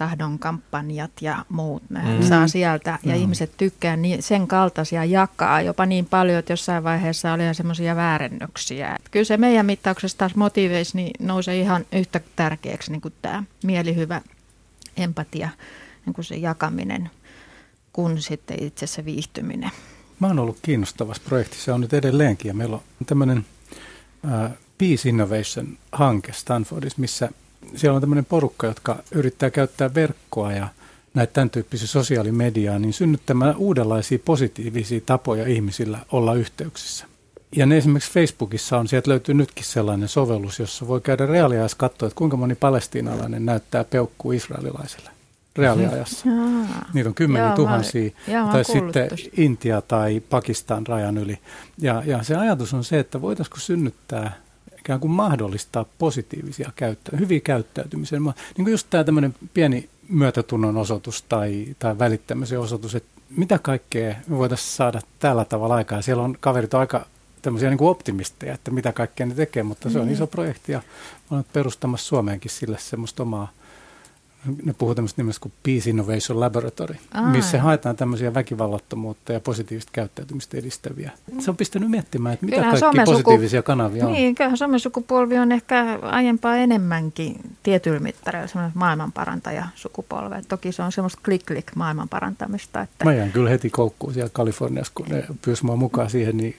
tahdon 0.00 0.38
kampanjat 0.38 1.10
ja 1.20 1.44
muut, 1.48 1.82
ne 1.90 2.00
mm. 2.18 2.28
saa 2.28 2.48
sieltä 2.48 2.98
ja 3.04 3.14
mm. 3.14 3.20
ihmiset 3.20 3.52
tykkää 3.56 3.96
niin, 3.96 4.22
sen 4.22 4.48
kaltaisia 4.48 5.04
jakaa 5.04 5.62
jopa 5.62 5.86
niin 5.86 6.06
paljon, 6.06 6.38
että 6.38 6.52
jossain 6.52 6.84
vaiheessa 6.84 7.32
oli 7.32 7.42
semmoisia 7.54 7.96
väärennöksiä. 7.96 8.96
Kyllä 9.10 9.24
se 9.24 9.36
meidän 9.36 9.66
mittauksessa 9.66 10.18
taas 10.18 10.34
motiiveissa 10.34 10.98
niin 10.98 11.10
nousee 11.18 11.60
ihan 11.60 11.84
yhtä 11.92 12.20
tärkeäksi 12.36 12.92
niin 12.92 13.00
kuin 13.00 13.14
tämä 13.22 13.42
mielihyvä 13.64 14.20
empatia, 14.96 15.48
niin 16.06 16.14
kuin 16.14 16.24
se 16.24 16.36
jakaminen, 16.36 17.10
kuin 17.92 18.22
sitten 18.22 18.62
itse 18.62 18.86
se 18.86 19.04
viihtyminen. 19.04 19.70
Mä 20.20 20.26
oon 20.26 20.38
ollut 20.38 20.58
kiinnostavassa 20.62 21.22
projektissa, 21.26 21.74
on 21.74 21.80
nyt 21.80 21.94
edelleenkin 21.94 22.48
ja 22.48 22.54
meillä 22.54 22.76
on 22.76 22.82
tämmöinen 23.06 23.46
äh, 24.32 24.50
Peace 24.78 25.08
Innovation-hanke 25.08 26.32
Stanfordissa, 26.32 27.00
missä 27.00 27.28
siellä 27.76 27.96
on 27.96 28.02
tämmöinen 28.02 28.24
porukka, 28.24 28.66
jotka 28.66 28.96
yrittää 29.12 29.50
käyttää 29.50 29.94
verkkoa 29.94 30.52
ja 30.52 30.68
näitä 31.14 31.32
tämän 31.32 31.50
tyyppisiä 31.50 31.86
sosiaalimediaa, 31.86 32.78
niin 32.78 32.92
synnyttämään 32.92 33.56
uudenlaisia 33.56 34.18
positiivisia 34.24 35.00
tapoja 35.06 35.46
ihmisillä 35.46 35.98
olla 36.12 36.34
yhteyksissä. 36.34 37.06
Ja 37.56 37.66
ne 37.66 37.76
esimerkiksi 37.76 38.12
Facebookissa 38.12 38.78
on, 38.78 38.88
sieltä 38.88 39.10
löytyy 39.10 39.34
nytkin 39.34 39.64
sellainen 39.64 40.08
sovellus, 40.08 40.58
jossa 40.58 40.88
voi 40.88 41.00
käydä 41.00 41.26
reaaliajassa 41.26 41.76
katsoa, 41.76 42.06
että 42.06 42.18
kuinka 42.18 42.36
moni 42.36 42.54
palestiinalainen 42.54 43.46
näyttää 43.46 43.84
peukkuu 43.84 44.32
israelilaiselle 44.32 45.10
reaaliajassa. 45.56 46.26
Niitä 46.94 47.08
on 47.08 47.14
kymmeniä 47.14 47.46
Joo, 47.46 47.56
tuhansia, 47.56 48.10
Joo, 48.28 48.52
tai 48.52 48.64
sitten 48.64 49.08
tosta. 49.08 49.28
Intia 49.36 49.82
tai 49.82 50.22
Pakistan 50.30 50.86
rajan 50.86 51.18
yli. 51.18 51.38
Ja, 51.78 52.02
ja 52.06 52.22
se 52.22 52.36
ajatus 52.36 52.74
on 52.74 52.84
se, 52.84 52.98
että 52.98 53.20
voitaisiinko 53.20 53.58
synnyttää 53.58 54.32
ikään 54.90 55.00
kuin 55.00 55.10
mahdollistaa 55.10 55.84
positiivisia 55.98 56.72
käyttöä, 56.76 57.18
hyviä 57.18 57.40
käyttäytymisen. 57.40 58.22
Niin 58.22 58.34
kuin 58.64 58.70
just 58.70 58.86
tämä 58.90 59.04
tämmöinen 59.04 59.34
pieni 59.54 59.88
myötätunnon 60.08 60.76
osoitus 60.76 61.22
tai, 61.22 61.66
tai 61.78 61.98
välittämisen 61.98 62.60
osoitus, 62.60 62.94
että 62.94 63.20
mitä 63.36 63.58
kaikkea 63.58 64.14
me 64.26 64.38
voitaisiin 64.38 64.76
saada 64.76 65.00
tällä 65.18 65.44
tavalla 65.44 65.74
aikaa. 65.74 66.02
Siellä 66.02 66.22
on 66.22 66.36
kaverit 66.40 66.74
aika 66.74 67.06
tämmöisiä 67.42 67.68
niin 67.70 67.78
kuin 67.78 67.88
optimisteja, 67.88 68.54
että 68.54 68.70
mitä 68.70 68.92
kaikkea 68.92 69.26
ne 69.26 69.34
tekee, 69.34 69.62
mutta 69.62 69.90
se 69.90 69.98
on 70.00 70.06
mm. 70.06 70.12
iso 70.12 70.26
projekti 70.26 70.72
ja 70.72 70.82
olen 71.30 71.44
perustamassa 71.52 72.06
Suomeenkin 72.06 72.50
sille 72.50 72.78
semmoista 72.78 73.22
omaa 73.22 73.50
ne 74.64 74.74
puhuu 74.78 74.94
tämmöistä 74.94 75.22
nimestä 75.22 75.42
kuin 75.42 75.52
Peace 75.62 75.90
Innovation 75.90 76.40
Laboratory, 76.40 76.94
Aa. 77.14 77.30
missä 77.30 77.62
haetaan 77.62 77.96
tämmöisiä 77.96 78.34
väkivallattomuutta 78.34 79.32
ja 79.32 79.40
positiivista 79.40 79.90
käyttäytymistä 79.92 80.56
edistäviä. 80.56 81.10
Se 81.38 81.50
on 81.50 81.56
pistänyt 81.56 81.90
miettimään, 81.90 82.32
että 82.32 82.46
mitä 82.46 82.56
kyllähän 82.56 82.80
kaikki 82.80 83.04
positiivisia 83.04 83.60
suku... 83.60 83.66
kanavia 83.66 84.06
on. 84.06 84.12
Niin, 84.12 84.34
kyllähän 84.34 84.58
somesukupolvi 84.58 85.38
on 85.38 85.52
ehkä 85.52 85.98
aiempaa 86.02 86.56
enemmänkin 86.56 87.40
tietyllä 87.62 88.00
mittareilla 88.00 88.48
semmoinen 88.48 88.72
maailmanparantaja 88.74 89.66
sukupolve. 89.74 90.42
Toki 90.48 90.72
se 90.72 90.82
on 90.82 90.92
semmoista 90.92 91.20
klik-klik 91.24 91.72
maailmanparantamista. 91.74 92.80
Että... 92.80 93.04
Mä 93.04 93.14
jään 93.14 93.32
kyllä 93.32 93.50
heti 93.50 93.70
koukkuun 93.70 94.14
siellä 94.14 94.30
Kaliforniassa, 94.32 94.92
kun 94.94 95.06
ne 95.08 95.24
pyysi 95.42 95.64
mua 95.64 95.76
mukaan 95.76 96.10
siihen, 96.10 96.36
niin 96.36 96.56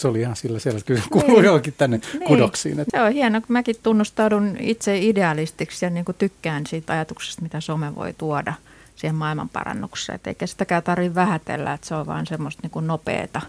se 0.00 0.08
oli 0.08 0.20
ihan 0.20 0.36
sillä 0.36 0.58
selvä, 0.58 0.80
kyllä 0.86 1.02
kuuluu 1.12 1.36
niin. 1.36 1.44
johonkin 1.44 1.74
tänne 1.78 2.00
niin. 2.12 2.24
kudoksiin. 2.24 2.80
Että. 2.80 2.98
Se 2.98 3.02
on 3.02 3.12
hienoa, 3.12 3.40
kun 3.40 3.52
mäkin 3.52 3.76
tunnustaudun 3.82 4.56
itse 4.60 4.98
idealistiksi 4.98 5.84
ja 5.84 5.90
niin 5.90 6.04
kuin 6.04 6.16
tykkään 6.18 6.66
siitä 6.66 6.92
ajatuksesta, 6.92 7.42
mitä 7.42 7.60
some 7.60 7.94
voi 7.94 8.14
tuoda 8.18 8.52
siihen 8.96 9.14
maailmanparannukseen. 9.14 10.16
Et 10.16 10.26
eikä 10.26 10.46
sitäkään 10.46 10.82
tarvitse 10.82 11.14
vähätellä, 11.14 11.72
että 11.72 11.86
se 11.86 11.94
on 11.94 12.06
vain 12.06 12.26
semmoista 12.26 12.62
niin 12.62 12.70
kuin 12.70 12.86
nopeata 12.86 13.40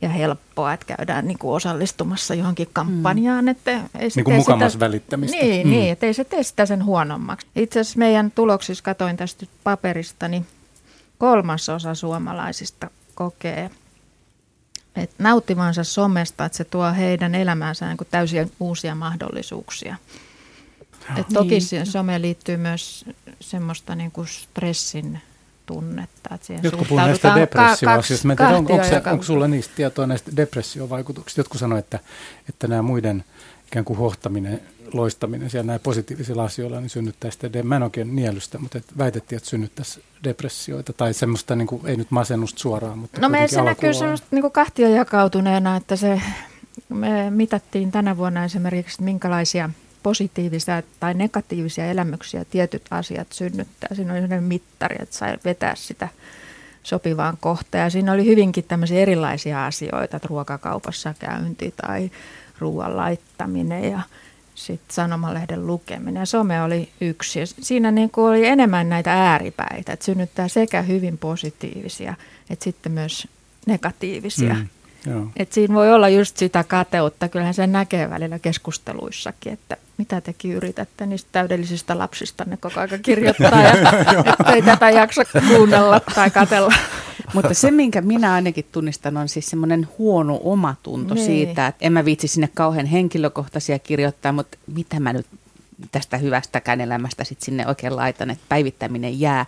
ja 0.00 0.08
helppoa, 0.08 0.72
että 0.72 0.96
käydään 0.96 1.26
niin 1.26 1.38
kuin 1.38 1.54
osallistumassa 1.54 2.34
johonkin 2.34 2.68
kampanjaan. 2.72 3.44
Mm. 3.44 3.48
Että 3.48 3.80
ei 3.98 4.10
se 4.10 4.18
niin 4.18 4.24
kuin 4.24 4.36
mukamas 4.36 4.72
sitä, 4.72 4.84
välittämistä. 4.84 5.36
Niin, 5.36 5.66
mm. 5.66 5.70
niin, 5.70 5.92
että 5.92 6.06
ei 6.06 6.14
se 6.14 6.24
tee 6.24 6.42
sitä 6.42 6.66
sen 6.66 6.84
huonommaksi. 6.84 7.46
Itse 7.56 7.80
asiassa 7.80 7.98
meidän 7.98 8.30
tuloksissa, 8.30 8.84
katoin 8.84 9.16
tästä 9.16 9.46
paperista, 9.64 10.28
niin 10.28 10.46
kolmasosa 11.18 11.94
suomalaisista 11.94 12.90
kokee– 13.14 13.70
et 14.96 15.10
nauttivansa 15.18 15.84
somesta, 15.84 16.44
että 16.44 16.58
se 16.58 16.64
tuo 16.64 16.92
heidän 16.92 17.34
elämäänsä 17.34 17.88
niin 17.88 17.98
täysin 18.10 18.52
uusia 18.60 18.94
mahdollisuuksia. 18.94 19.96
Et 21.16 21.26
toki 21.34 21.58
niin. 21.70 21.86
some 21.86 22.20
liittyy 22.20 22.56
myös 22.56 23.04
semmoista 23.40 23.94
niin 23.94 24.10
kuin 24.10 24.26
stressin 24.26 25.20
tunnetta. 25.66 26.34
Että 26.34 26.46
siihen 26.46 26.64
Jotkut 26.64 26.88
puhuvat 26.88 27.06
näistä 27.06 27.34
depressioasioista. 27.34 28.36
Ka- 28.36 28.48
onko, 28.48 28.72
onko, 28.72 28.86
joka... 28.94 29.10
onko 29.10 29.24
sulla 29.24 29.48
niistä 29.48 29.74
tietoa 29.76 30.06
näistä 30.06 30.36
depressiovaikutuksista? 30.36 31.40
Jotkut 31.40 31.60
sanoivat, 31.60 31.84
että, 31.84 31.98
että 32.48 32.66
nämä 32.68 32.82
muiden 32.82 33.24
ikään 33.66 33.84
kuin 33.84 33.98
hohtaminen, 33.98 34.60
loistaminen 34.94 35.50
siellä 35.50 35.66
näin 35.66 35.80
positiivisilla 35.80 36.44
asioilla, 36.44 36.80
niin 36.80 36.90
synnyttää 36.90 37.30
sitä, 37.30 37.52
de- 37.52 37.62
mä 37.62 37.76
en 37.76 37.82
oikein 37.82 38.16
nielystä, 38.16 38.58
mutta 38.58 38.78
et 38.78 38.98
väitettiin, 38.98 39.36
että 39.36 39.48
synnyttäisi 39.48 40.02
depressioita 40.24 40.92
tai 40.92 41.14
semmoista, 41.14 41.56
niin 41.56 41.68
kuin, 41.68 41.86
ei 41.86 41.96
nyt 41.96 42.10
masennusta 42.10 42.58
suoraan, 42.58 42.98
mutta 42.98 43.20
No 43.20 43.28
meissä 43.28 43.62
näkyy 43.62 43.94
semmoista 43.94 44.26
niin 44.30 44.52
kahtia 44.52 44.88
jakautuneena, 44.88 45.76
että 45.76 45.96
se, 45.96 46.22
me 46.88 47.30
mitattiin 47.30 47.92
tänä 47.92 48.16
vuonna 48.16 48.44
esimerkiksi, 48.44 49.02
minkälaisia 49.02 49.70
positiivisia 50.02 50.82
tai 51.00 51.14
negatiivisia 51.14 51.86
elämyksiä 51.86 52.44
tietyt 52.44 52.82
asiat 52.90 53.32
synnyttää. 53.32 53.94
Siinä 53.94 54.12
oli 54.12 54.20
sellainen 54.20 54.48
mittari, 54.48 54.96
että 55.00 55.16
sai 55.16 55.38
vetää 55.44 55.74
sitä 55.74 56.08
sopivaan 56.82 57.36
kohtaan. 57.40 57.84
Ja 57.84 57.90
siinä 57.90 58.12
oli 58.12 58.26
hyvinkin 58.26 58.64
tämmöisiä 58.64 59.00
erilaisia 59.00 59.66
asioita, 59.66 60.16
että 60.16 60.28
ruokakaupassa 60.28 61.14
käynti 61.18 61.74
tai 61.76 62.10
ruoan 62.58 62.96
laittaminen 62.96 63.90
ja 63.90 64.00
sitten 64.56 64.94
sanomalehden 64.94 65.66
lukeminen. 65.66 66.20
Ja 66.20 66.26
some 66.26 66.62
oli 66.62 66.88
yksi. 67.00 67.40
Ja 67.40 67.46
siinä 67.46 67.90
niin 67.90 68.10
kuin 68.10 68.26
oli 68.26 68.46
enemmän 68.46 68.88
näitä 68.88 69.12
ääripäitä, 69.12 69.92
että 69.92 70.04
synnyttää 70.04 70.48
sekä 70.48 70.82
hyvin 70.82 71.18
positiivisia, 71.18 72.14
että 72.50 72.64
sitten 72.64 72.92
myös 72.92 73.28
negatiivisia. 73.66 74.54
Mm. 74.54 75.30
Et 75.36 75.52
siinä 75.52 75.74
voi 75.74 75.92
olla 75.92 76.08
just 76.08 76.36
sitä 76.36 76.64
kateutta, 76.64 77.28
kyllähän 77.28 77.54
se 77.54 77.66
näkee 77.66 78.10
välillä 78.10 78.38
keskusteluissakin, 78.38 79.52
että 79.52 79.76
mitä 79.98 80.20
tekin 80.20 80.52
yritätte 80.52 81.06
niistä 81.06 81.28
täydellisistä 81.32 81.98
lapsista 81.98 82.44
ne 82.44 82.56
koko 82.56 82.80
aika 82.80 82.98
kirjoittaa 82.98 83.62
ja 83.62 84.54
ei 84.54 84.62
tätä 84.62 84.90
jaksa 84.90 85.22
kuunnella 85.48 86.00
tai 86.00 86.30
katella. 86.30 86.74
Mutta 87.34 87.54
se, 87.54 87.70
minkä 87.70 88.00
minä 88.00 88.32
ainakin 88.32 88.66
tunnistan, 88.72 89.16
on 89.16 89.28
siis 89.28 89.46
semmoinen 89.46 89.88
huono 89.98 90.40
omatunto 90.44 91.14
niin. 91.14 91.26
siitä, 91.26 91.66
että 91.66 91.86
en 91.86 91.92
mä 91.92 92.04
viitsi 92.04 92.28
sinne 92.28 92.48
kauhean 92.54 92.86
henkilökohtaisia 92.86 93.78
kirjoittaa, 93.78 94.32
mutta 94.32 94.58
mitä 94.66 95.00
mä 95.00 95.12
nyt 95.12 95.26
tästä 95.92 96.16
hyvästäkään 96.16 96.80
elämästä 96.80 97.24
sitten 97.24 97.44
sinne 97.44 97.66
oikein 97.66 97.96
laitan, 97.96 98.30
että 98.30 98.44
päivittäminen 98.48 99.20
jää. 99.20 99.46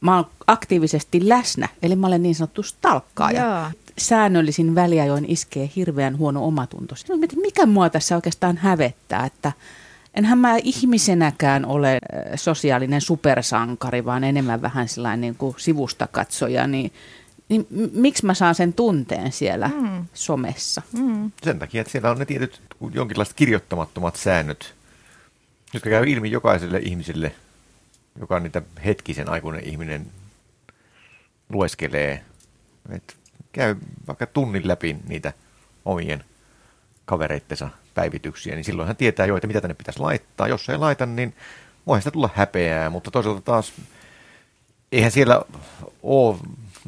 Mä 0.00 0.16
oon 0.16 0.26
aktiivisesti 0.46 1.28
läsnä, 1.28 1.68
eli 1.82 1.96
mä 1.96 2.06
olen 2.06 2.22
niin 2.22 2.34
sanottu 2.34 2.62
stalkkaaja. 2.62 3.42
Joo 3.42 3.70
säännöllisin 3.98 4.74
väliajoin 4.74 5.24
iskee 5.28 5.70
hirveän 5.76 6.18
huono 6.18 6.46
omatunto. 6.46 6.94
Mikä 7.42 7.66
mua 7.66 7.90
tässä 7.90 8.14
oikeastaan 8.14 8.56
hävettää, 8.56 9.26
että 9.26 9.52
enhän 10.14 10.38
mä 10.38 10.56
ihmisenäkään 10.62 11.66
ole 11.66 11.98
sosiaalinen 12.36 13.00
supersankari, 13.00 14.04
vaan 14.04 14.24
enemmän 14.24 14.62
vähän 14.62 14.88
sellainen 14.88 15.20
niin 15.20 15.34
kuin 15.34 15.54
sivusta 15.58 16.06
katsoja, 16.06 16.66
niin, 16.66 16.92
niin 17.48 17.66
miksi 17.92 18.26
mä 18.26 18.34
saan 18.34 18.54
sen 18.54 18.72
tunteen 18.72 19.32
siellä 19.32 19.68
mm. 19.68 20.04
somessa? 20.14 20.82
Mm. 20.92 21.30
Sen 21.42 21.58
takia, 21.58 21.80
että 21.80 21.90
siellä 21.90 22.10
on 22.10 22.18
ne 22.18 22.24
tietyt 22.24 22.62
jonkinlaiset 22.92 23.34
kirjoittamattomat 23.34 24.16
säännöt, 24.16 24.74
jotka 25.74 25.90
käy 25.90 26.08
ilmi 26.08 26.30
jokaiselle 26.30 26.78
ihmiselle, 26.78 27.34
joka 28.20 28.40
niitä 28.40 28.62
hetkisen 28.84 29.28
aikuinen 29.28 29.64
ihminen 29.64 30.06
lueskelee. 31.48 32.24
Et 32.90 33.16
käy 33.52 33.76
vaikka 34.06 34.26
tunnin 34.26 34.68
läpi 34.68 34.96
niitä 35.08 35.32
omien 35.84 36.24
kavereittensa 37.04 37.68
päivityksiä, 37.94 38.54
niin 38.54 38.64
silloin 38.64 38.86
hän 38.86 38.96
tietää 38.96 39.26
jo, 39.26 39.36
että 39.36 39.46
mitä 39.46 39.60
tänne 39.60 39.74
pitäisi 39.74 40.00
laittaa. 40.00 40.48
Jos 40.48 40.68
ei 40.68 40.78
laita, 40.78 41.06
niin 41.06 41.34
voi 41.86 42.00
sitä 42.00 42.10
tulla 42.10 42.30
häpeää, 42.34 42.90
mutta 42.90 43.10
toisaalta 43.10 43.40
taas 43.40 43.72
eihän 44.92 45.10
siellä 45.10 45.42
ole 46.02 46.36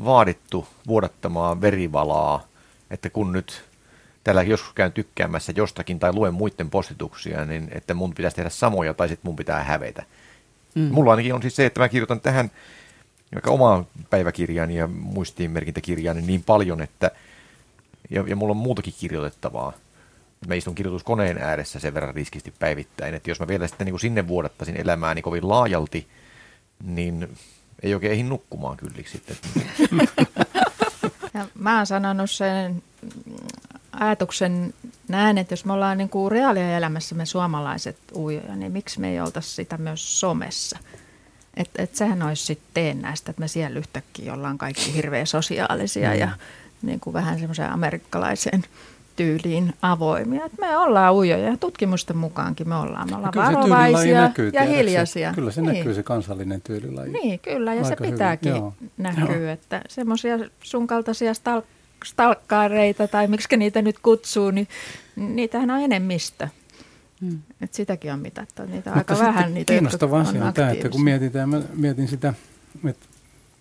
vaadittu 0.04 0.66
vuodattamaan 0.86 1.60
verivalaa, 1.60 2.46
että 2.90 3.10
kun 3.10 3.32
nyt 3.32 3.64
täällä 4.24 4.42
joskus 4.42 4.72
käyn 4.72 4.92
tykkäämässä 4.92 5.52
jostakin 5.56 5.98
tai 5.98 6.12
luen 6.12 6.34
muiden 6.34 6.70
postituksia, 6.70 7.44
niin 7.44 7.68
että 7.72 7.94
mun 7.94 8.14
pitäisi 8.14 8.36
tehdä 8.36 8.50
samoja 8.50 8.94
tai 8.94 9.08
sitten 9.08 9.28
mun 9.28 9.36
pitää 9.36 9.64
hävetä. 9.64 10.02
Mm. 10.74 10.82
Mulla 10.82 11.10
ainakin 11.10 11.34
on 11.34 11.42
siis 11.42 11.56
se, 11.56 11.66
että 11.66 11.80
mä 11.80 11.88
kirjoitan 11.88 12.20
tähän 12.20 12.50
vaikka 13.34 13.50
omaan 13.50 13.86
päiväkirjaani 14.10 14.76
ja 14.76 14.86
muistiinmerkintäkirjaani 14.86 16.22
niin 16.22 16.42
paljon, 16.42 16.82
että 16.82 17.10
ja, 18.10 18.24
ja 18.28 18.36
mulla 18.36 18.50
on 18.50 18.56
muutakin 18.56 18.94
kirjoitettavaa. 18.98 19.72
Mä 20.46 20.54
istun 20.54 20.74
kirjoituskoneen 20.74 21.38
ääressä 21.38 21.80
sen 21.80 21.94
verran 21.94 22.14
riskisti 22.14 22.54
päivittäin, 22.58 23.14
että 23.14 23.30
jos 23.30 23.40
mä 23.40 23.48
vielä 23.48 23.66
sitten 23.66 23.84
niin 23.84 23.92
kuin 23.92 24.00
sinne 24.00 24.28
vuodattaisin 24.28 24.80
elämääni 24.80 25.22
kovin 25.22 25.48
laajalti, 25.48 26.08
niin 26.84 27.28
ei 27.82 27.94
oikein 27.94 28.12
ehdi 28.12 28.22
nukkumaan 28.22 28.76
kylliksi 28.76 29.12
sitten. 29.12 29.36
Ja 31.34 31.46
mä 31.54 31.76
oon 31.76 31.86
sanonut 31.86 32.30
sen 32.30 32.82
ajatuksen 33.92 34.74
näin, 35.08 35.38
että 35.38 35.52
jos 35.52 35.64
me 35.64 35.72
ollaan 35.72 35.98
niin 35.98 36.08
kuin 36.08 36.32
reaalielämässä 36.32 37.14
me 37.14 37.26
suomalaiset 37.26 37.96
ujoja, 38.14 38.56
niin 38.56 38.72
miksi 38.72 39.00
me 39.00 39.10
ei 39.10 39.20
oltaisi 39.20 39.50
sitä 39.50 39.76
myös 39.76 40.20
somessa? 40.20 40.78
Että 41.54 41.82
et 41.82 41.94
sehän 41.94 42.22
olisi 42.22 42.44
sitten 42.44 42.70
teennäistä, 42.74 43.30
että 43.30 43.40
me 43.40 43.48
siellä 43.48 43.78
yhtäkkiä 43.78 44.34
ollaan 44.34 44.58
kaikki 44.58 44.94
hirveän 44.94 45.26
sosiaalisia 45.26 46.10
mm. 46.10 46.18
ja 46.18 46.28
niin 46.82 47.00
kuin 47.00 47.14
vähän 47.14 47.38
semmoiseen 47.38 47.72
amerikkalaiseen 47.72 48.64
tyyliin 49.16 49.74
avoimia. 49.82 50.44
Et 50.44 50.52
me 50.60 50.76
ollaan 50.76 51.14
ujoja 51.14 51.48
ja 51.48 51.56
tutkimusten 51.56 52.16
mukaankin 52.16 52.68
me 52.68 52.74
ollaan. 52.74 53.10
Me 53.10 53.16
ollaan 53.16 53.34
varovaisia 53.36 54.20
näkyy, 54.20 54.50
ja 54.52 54.62
hiljaisia. 54.62 55.32
Kyllä 55.34 55.50
se 55.50 55.60
niin. 55.60 55.74
näkyy 55.74 55.94
se 55.94 56.02
kansallinen 56.02 56.60
tyylilaji. 56.62 57.12
Niin, 57.12 57.40
kyllä 57.40 57.74
ja 57.74 57.84
Aika 57.84 57.88
se 57.88 58.10
pitääkin 58.10 58.54
näkyä, 58.98 59.52
että 59.52 59.82
semmoisia 59.88 60.38
sun 60.62 60.86
kaltaisia 60.86 61.32
stalk- 61.32 61.76
stalkkaareita 62.04 63.08
tai 63.08 63.28
miksi 63.28 63.56
niitä 63.56 63.82
nyt 63.82 63.98
kutsuu, 63.98 64.50
niin 64.50 64.68
niitähän 65.16 65.70
on 65.70 65.80
enemmistö. 65.80 66.48
Hmm. 67.20 67.38
Et 67.60 67.74
sitäkin 67.74 68.12
on 68.12 68.18
mitattu. 68.18 68.62
Niitä 68.62 68.90
on 68.90 68.98
aika 68.98 69.18
vähän 69.18 69.54
niitä, 69.54 69.72
Kiinnostava 69.72 70.20
asia 70.20 70.44
on 70.44 70.54
tämä, 70.54 70.70
että 70.70 70.88
kun 70.88 71.04
mietitään, 71.04 71.48
mä 71.48 71.62
mietin 71.74 72.08
sitä, 72.08 72.34
että 72.88 73.06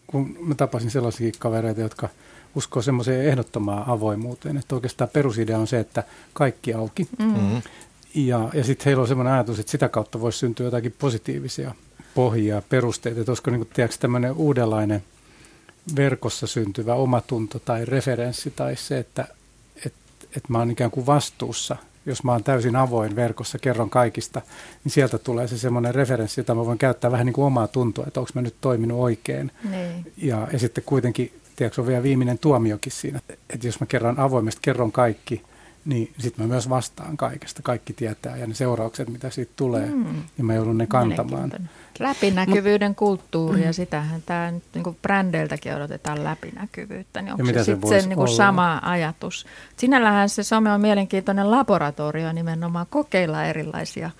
kun 0.07 0.37
mä 0.39 0.55
tapasin 0.55 0.91
sellaisia 0.91 1.31
kavereita, 1.39 1.81
jotka 1.81 2.09
uskoo 2.55 2.81
semmoiseen 2.81 3.25
ehdottomaan 3.25 3.89
avoimuuteen, 3.89 4.57
että 4.57 4.75
oikeastaan 4.75 5.09
perusidea 5.13 5.57
on 5.57 5.67
se, 5.67 5.79
että 5.79 6.03
kaikki 6.33 6.73
auki. 6.73 7.07
Mm-hmm. 7.19 7.61
Ja, 8.15 8.49
ja 8.53 8.63
sitten 8.63 8.85
heillä 8.85 9.01
on 9.01 9.07
semmoinen 9.07 9.33
ajatus, 9.33 9.59
että 9.59 9.71
sitä 9.71 9.89
kautta 9.89 10.21
voisi 10.21 10.39
syntyä 10.39 10.65
jotakin 10.65 10.95
positiivisia 10.99 11.71
pohjia, 12.15 12.61
perusteita, 12.69 13.19
että 13.19 13.31
olisiko 13.31 13.51
niin 13.51 13.67
tämmöinen 13.99 14.31
uudenlainen 14.31 15.03
verkossa 15.95 16.47
syntyvä 16.47 16.93
omatunto 16.93 17.59
tai 17.59 17.85
referenssi 17.85 18.51
tai 18.51 18.75
se, 18.75 18.97
että 18.97 19.27
et, 19.85 19.93
et 20.37 20.49
mä 20.49 20.57
oon 20.59 20.71
ikään 20.71 20.91
kuin 20.91 21.05
vastuussa– 21.05 21.75
jos 22.05 22.23
mä 22.23 22.31
oon 22.31 22.43
täysin 22.43 22.75
avoin 22.75 23.15
verkossa, 23.15 23.59
kerron 23.59 23.89
kaikista, 23.89 24.41
niin 24.83 24.91
sieltä 24.91 25.17
tulee 25.17 25.47
se 25.47 25.57
semmoinen 25.57 25.95
referenssi, 25.95 26.39
jota 26.39 26.55
mä 26.55 26.65
voin 26.65 26.77
käyttää 26.77 27.11
vähän 27.11 27.25
niin 27.25 27.33
kuin 27.33 27.45
omaa 27.45 27.67
tuntua, 27.67 28.05
että 28.07 28.19
onko 28.19 28.31
mä 28.33 28.41
nyt 28.41 28.55
toiminut 28.61 28.99
oikein. 28.99 29.51
Niin. 29.69 30.13
Ja, 30.17 30.47
ja 30.53 30.59
sitten 30.59 30.83
kuitenkin, 30.83 31.31
tiedätkö, 31.55 31.81
on 31.81 31.87
vielä 31.87 32.03
viimeinen 32.03 32.39
tuomiokin 32.39 32.91
siinä, 32.91 33.19
että 33.49 33.67
jos 33.67 33.79
mä 33.79 33.85
kerran 33.85 34.19
avoimesti 34.19 34.59
kerron 34.63 34.91
kaikki, 34.91 35.43
niin 35.85 36.13
sitten 36.17 36.45
mä 36.45 36.49
myös 36.49 36.69
vastaan 36.69 37.17
kaikesta. 37.17 37.61
Kaikki 37.61 37.93
tietää 37.93 38.37
ja 38.37 38.47
ne 38.47 38.53
seuraukset, 38.53 39.09
mitä 39.09 39.29
siitä 39.29 39.53
tulee, 39.55 39.85
mm. 39.85 40.23
ja 40.37 40.43
mä 40.43 40.53
joudun 40.53 40.77
ne 40.77 40.87
kantamaan. 40.87 41.51
Läpinäkyvyyden 41.99 42.91
Mut, 42.91 42.97
kulttuuri 42.97 43.61
ja 43.61 43.67
mm. 43.67 43.73
sitähän 43.73 44.21
tämä 44.25 44.51
niin 44.51 44.97
brändeiltäkin 45.01 45.75
odotetaan 45.75 46.23
läpinäkyvyyttä. 46.23 47.21
Niin 47.21 47.33
onko 47.33 47.45
se, 47.45 47.53
se 47.53 47.63
sitten 47.63 48.01
se 48.01 48.07
niin 48.07 48.17
kuin 48.17 48.27
sama 48.27 48.81
ajatus? 48.83 49.45
Sinällähän 49.77 50.29
se 50.29 50.43
some 50.43 50.71
on 50.71 50.81
mielenkiintoinen 50.81 51.51
laboratorio 51.51 52.31
nimenomaan 52.31 52.85
kokeilla 52.89 53.45
erilaisia 53.45 54.11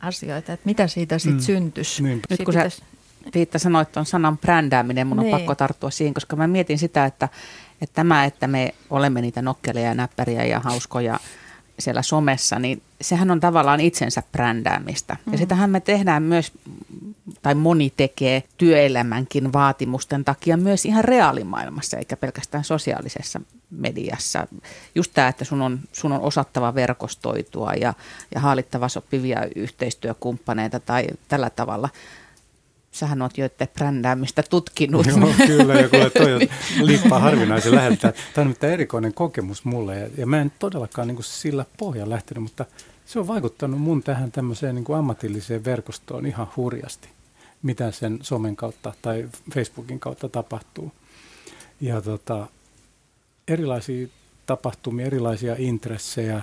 asioita, 0.00 0.52
että 0.52 0.66
mitä 0.66 0.86
siitä 0.86 1.18
sitten 1.18 1.40
mm. 1.40 1.44
syntyisi. 1.44 2.02
Niin. 2.02 2.22
Nyt 2.30 2.40
kun 2.44 2.54
sä 2.54 2.70
Riitta 3.34 3.58
sanoit 3.58 3.92
tuon 3.92 4.06
sanan 4.06 4.38
brändääminen, 4.38 5.06
mun 5.06 5.18
on 5.18 5.24
niin. 5.24 5.36
pakko 5.36 5.54
tarttua 5.54 5.90
siihen, 5.90 6.14
koska 6.14 6.36
mä 6.36 6.46
mietin 6.46 6.78
sitä, 6.78 7.04
että, 7.04 7.28
että 7.82 7.94
tämä, 7.94 8.24
että 8.24 8.46
me 8.46 8.74
olemme 8.90 9.20
niitä 9.20 9.42
nokkelia 9.42 9.84
ja 9.84 9.94
näppäriä 9.94 10.44
ja 10.44 10.60
hauskoja 10.60 11.20
siellä 11.80 12.02
somessa, 12.02 12.58
niin 12.58 12.82
sehän 13.00 13.30
on 13.30 13.40
tavallaan 13.40 13.80
itsensä 13.80 14.22
brändäämistä. 14.32 15.16
Mm. 15.26 15.32
Ja 15.32 15.38
sitähän 15.38 15.70
me 15.70 15.80
tehdään 15.80 16.22
myös, 16.22 16.52
tai 17.42 17.54
moni 17.54 17.92
tekee 17.96 18.42
työelämänkin 18.56 19.52
vaatimusten 19.52 20.24
takia 20.24 20.56
myös 20.56 20.84
ihan 20.84 21.04
reaalimaailmassa, 21.04 21.96
eikä 21.96 22.16
pelkästään 22.16 22.64
sosiaalisessa 22.64 23.40
mediassa. 23.70 24.46
Just 24.94 25.12
tämä, 25.14 25.28
että 25.28 25.44
sun 25.44 25.62
on, 25.62 25.80
sun 25.92 26.12
on 26.12 26.20
osattava 26.20 26.74
verkostoitua 26.74 27.74
ja, 27.74 27.94
ja 28.34 28.40
haalittava 28.40 28.88
sopivia 28.88 29.46
yhteistyökumppaneita 29.56 30.80
tai 30.80 31.06
tällä 31.28 31.50
tavalla– 31.50 31.88
sähän 32.92 33.22
oot 33.22 33.38
jo 33.38 33.48
brändäämistä 33.74 34.42
tutkinut. 34.50 35.06
Joo, 35.06 35.34
kyllä, 35.46 35.74
ja 35.74 35.88
kuule, 35.88 36.10
toi 36.10 36.32
on 36.32 36.40
liippaa 36.86 37.18
harvinaisen 37.18 37.74
läheltä. 37.74 38.12
Tämä 38.34 38.48
on 38.48 38.70
erikoinen 38.70 39.14
kokemus 39.14 39.64
mulle, 39.64 39.98
ja, 39.98 40.08
ja 40.16 40.26
mä 40.26 40.40
en 40.40 40.52
todellakaan 40.58 41.08
niin 41.08 41.16
kuin 41.16 41.24
sillä 41.24 41.64
pohjalla 41.78 42.14
lähtenyt, 42.14 42.42
mutta 42.42 42.64
se 43.06 43.18
on 43.18 43.26
vaikuttanut 43.26 43.80
mun 43.80 44.02
tähän 44.02 44.32
tämmöiseen 44.32 44.74
niin 44.74 44.84
kuin 44.84 44.98
ammatilliseen 44.98 45.64
verkostoon 45.64 46.26
ihan 46.26 46.48
hurjasti. 46.56 47.08
mitä 47.62 47.90
sen 47.90 48.18
somen 48.22 48.56
kautta 48.56 48.92
tai 49.02 49.28
Facebookin 49.54 50.00
kautta 50.00 50.28
tapahtuu. 50.28 50.92
Ja 51.80 52.00
tota, 52.00 52.46
erilaisia 53.48 54.08
tapahtumia, 54.46 55.06
erilaisia 55.06 55.54
intressejä, 55.58 56.42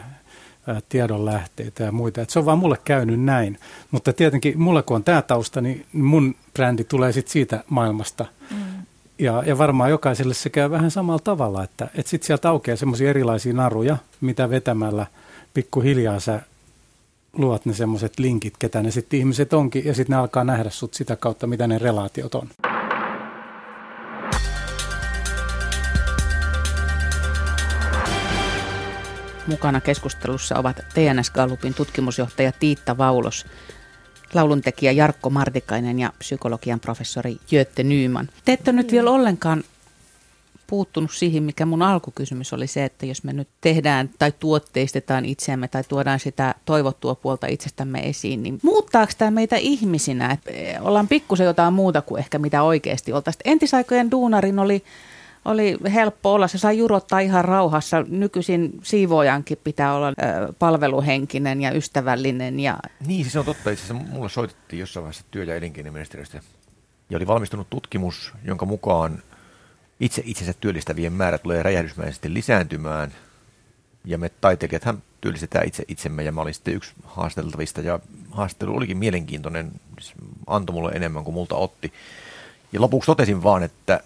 tiedonlähteitä 0.89 1.83
ja 1.83 1.91
muita. 1.91 2.21
Et 2.21 2.29
se 2.29 2.39
on 2.39 2.45
vaan 2.45 2.59
mulle 2.59 2.77
käynyt 2.85 3.21
näin. 3.21 3.59
Mutta 3.91 4.13
tietenkin 4.13 4.61
mulle 4.61 4.83
kun 4.83 4.95
on 4.95 5.03
tämä 5.03 5.21
tausta, 5.21 5.61
niin 5.61 5.85
mun 5.93 6.35
brändi 6.53 6.83
tulee 6.83 7.11
sitten 7.11 7.31
siitä 7.31 7.63
maailmasta. 7.69 8.25
Mm. 8.51 8.57
Ja, 9.19 9.43
ja 9.45 9.57
varmaan 9.57 9.89
jokaiselle 9.89 10.33
se 10.33 10.49
käy 10.49 10.71
vähän 10.71 10.91
samalla 10.91 11.21
tavalla, 11.23 11.63
että, 11.63 11.89
että 11.95 12.09
sitten 12.09 12.27
sieltä 12.27 12.49
aukeaa 12.49 12.77
semmoisia 12.77 13.09
erilaisia 13.09 13.53
naruja, 13.53 13.97
mitä 14.21 14.49
vetämällä 14.49 15.05
pikkuhiljaa 15.53 16.19
sä 16.19 16.41
luot 17.33 17.65
ne 17.65 17.73
semmoiset 17.73 18.19
linkit, 18.19 18.53
ketä 18.59 18.83
ne 18.83 18.91
sitten 18.91 19.19
ihmiset 19.19 19.53
onkin, 19.53 19.85
ja 19.85 19.93
sitten 19.93 20.13
ne 20.13 20.19
alkaa 20.19 20.43
nähdä 20.43 20.69
sut 20.69 20.93
sitä 20.93 21.15
kautta, 21.15 21.47
mitä 21.47 21.67
ne 21.67 21.77
relaatiot 21.77 22.35
on. 22.35 22.47
Mukana 29.47 29.81
keskustelussa 29.81 30.59
ovat 30.59 30.75
TNS 30.93 31.31
Gallupin 31.31 31.73
tutkimusjohtaja 31.73 32.51
Tiitta 32.51 32.97
Vaulos, 32.97 33.45
lauluntekijä 34.33 34.91
Jarkko 34.91 35.29
Martikainen 35.29 35.99
ja 35.99 36.13
psykologian 36.19 36.79
professori 36.79 37.37
Jötte 37.51 37.83
Nyyman. 37.83 38.29
Te 38.45 38.53
ette 38.53 38.71
nyt 38.71 38.91
vielä 38.91 39.11
ollenkaan 39.11 39.63
puuttunut 40.67 41.11
siihen, 41.11 41.43
mikä 41.43 41.65
mun 41.65 41.81
alkukysymys 41.81 42.53
oli 42.53 42.67
se, 42.67 42.85
että 42.85 43.05
jos 43.05 43.23
me 43.23 43.33
nyt 43.33 43.47
tehdään 43.61 44.09
tai 44.19 44.33
tuotteistetaan 44.39 45.25
itseämme 45.25 45.67
tai 45.67 45.83
tuodaan 45.87 46.19
sitä 46.19 46.55
toivottua 46.65 47.15
puolta 47.15 47.47
itsestämme 47.47 47.99
esiin, 47.99 48.43
niin 48.43 48.59
muuttaako 48.63 49.11
tämä 49.17 49.31
meitä 49.31 49.55
ihmisinä? 49.55 50.31
Että 50.31 50.81
ollaan 50.81 51.07
pikkusen 51.07 51.45
jotain 51.45 51.73
muuta 51.73 52.01
kuin 52.01 52.19
ehkä 52.19 52.39
mitä 52.39 52.63
oikeasti 52.63 53.13
oltaisiin. 53.13 53.41
Entisaikojen 53.45 54.11
duunarin 54.11 54.59
oli 54.59 54.83
oli 55.47 55.77
helppo 55.93 56.33
olla. 56.33 56.47
Se 56.47 56.57
sai 56.57 56.77
jurottaa 56.77 57.19
ihan 57.19 57.45
rauhassa. 57.45 58.05
Nykyisin 58.07 58.79
siivoojankin 58.83 59.57
pitää 59.63 59.95
olla 59.95 60.07
ö, 60.07 60.13
palveluhenkinen 60.59 61.61
ja 61.61 61.71
ystävällinen. 61.71 62.59
Ja... 62.59 62.77
Niin, 63.07 63.23
siis 63.23 63.35
on 63.35 63.45
totta. 63.45 63.69
Itse 63.69 63.83
asiassa 63.83 64.13
mulle 64.13 64.29
soitettiin 64.29 64.79
jossain 64.79 65.03
vaiheessa 65.03 65.23
työ- 65.31 65.43
ja 65.43 65.55
elinkeinoministeriöstä. 65.55 66.41
Ja 67.09 67.17
oli 67.17 67.27
valmistunut 67.27 67.69
tutkimus, 67.69 68.33
jonka 68.43 68.65
mukaan 68.65 69.23
itse 69.99 70.21
itsensä 70.25 70.53
työllistävien 70.59 71.13
määrä 71.13 71.37
tulee 71.37 71.63
räjähdysmäisesti 71.63 72.33
lisääntymään. 72.33 73.13
Ja 74.05 74.17
me 74.17 74.31
taiteilijathan 74.41 75.03
työllistetään 75.21 75.67
itse 75.67 75.83
itsemme 75.87 76.23
ja 76.23 76.31
mä 76.31 76.41
olin 76.41 76.53
sitten 76.53 76.73
yksi 76.73 76.93
haasteltavista 77.03 77.81
ja 77.81 77.99
haastattelu 78.31 78.75
olikin 78.75 78.97
mielenkiintoinen, 78.97 79.71
antoi 80.47 80.73
mulle 80.73 80.91
enemmän 80.91 81.23
kuin 81.23 81.33
multa 81.33 81.55
otti. 81.55 81.93
Ja 82.71 82.81
lopuksi 82.81 83.05
totesin 83.05 83.43
vaan, 83.43 83.63
että, 83.63 84.03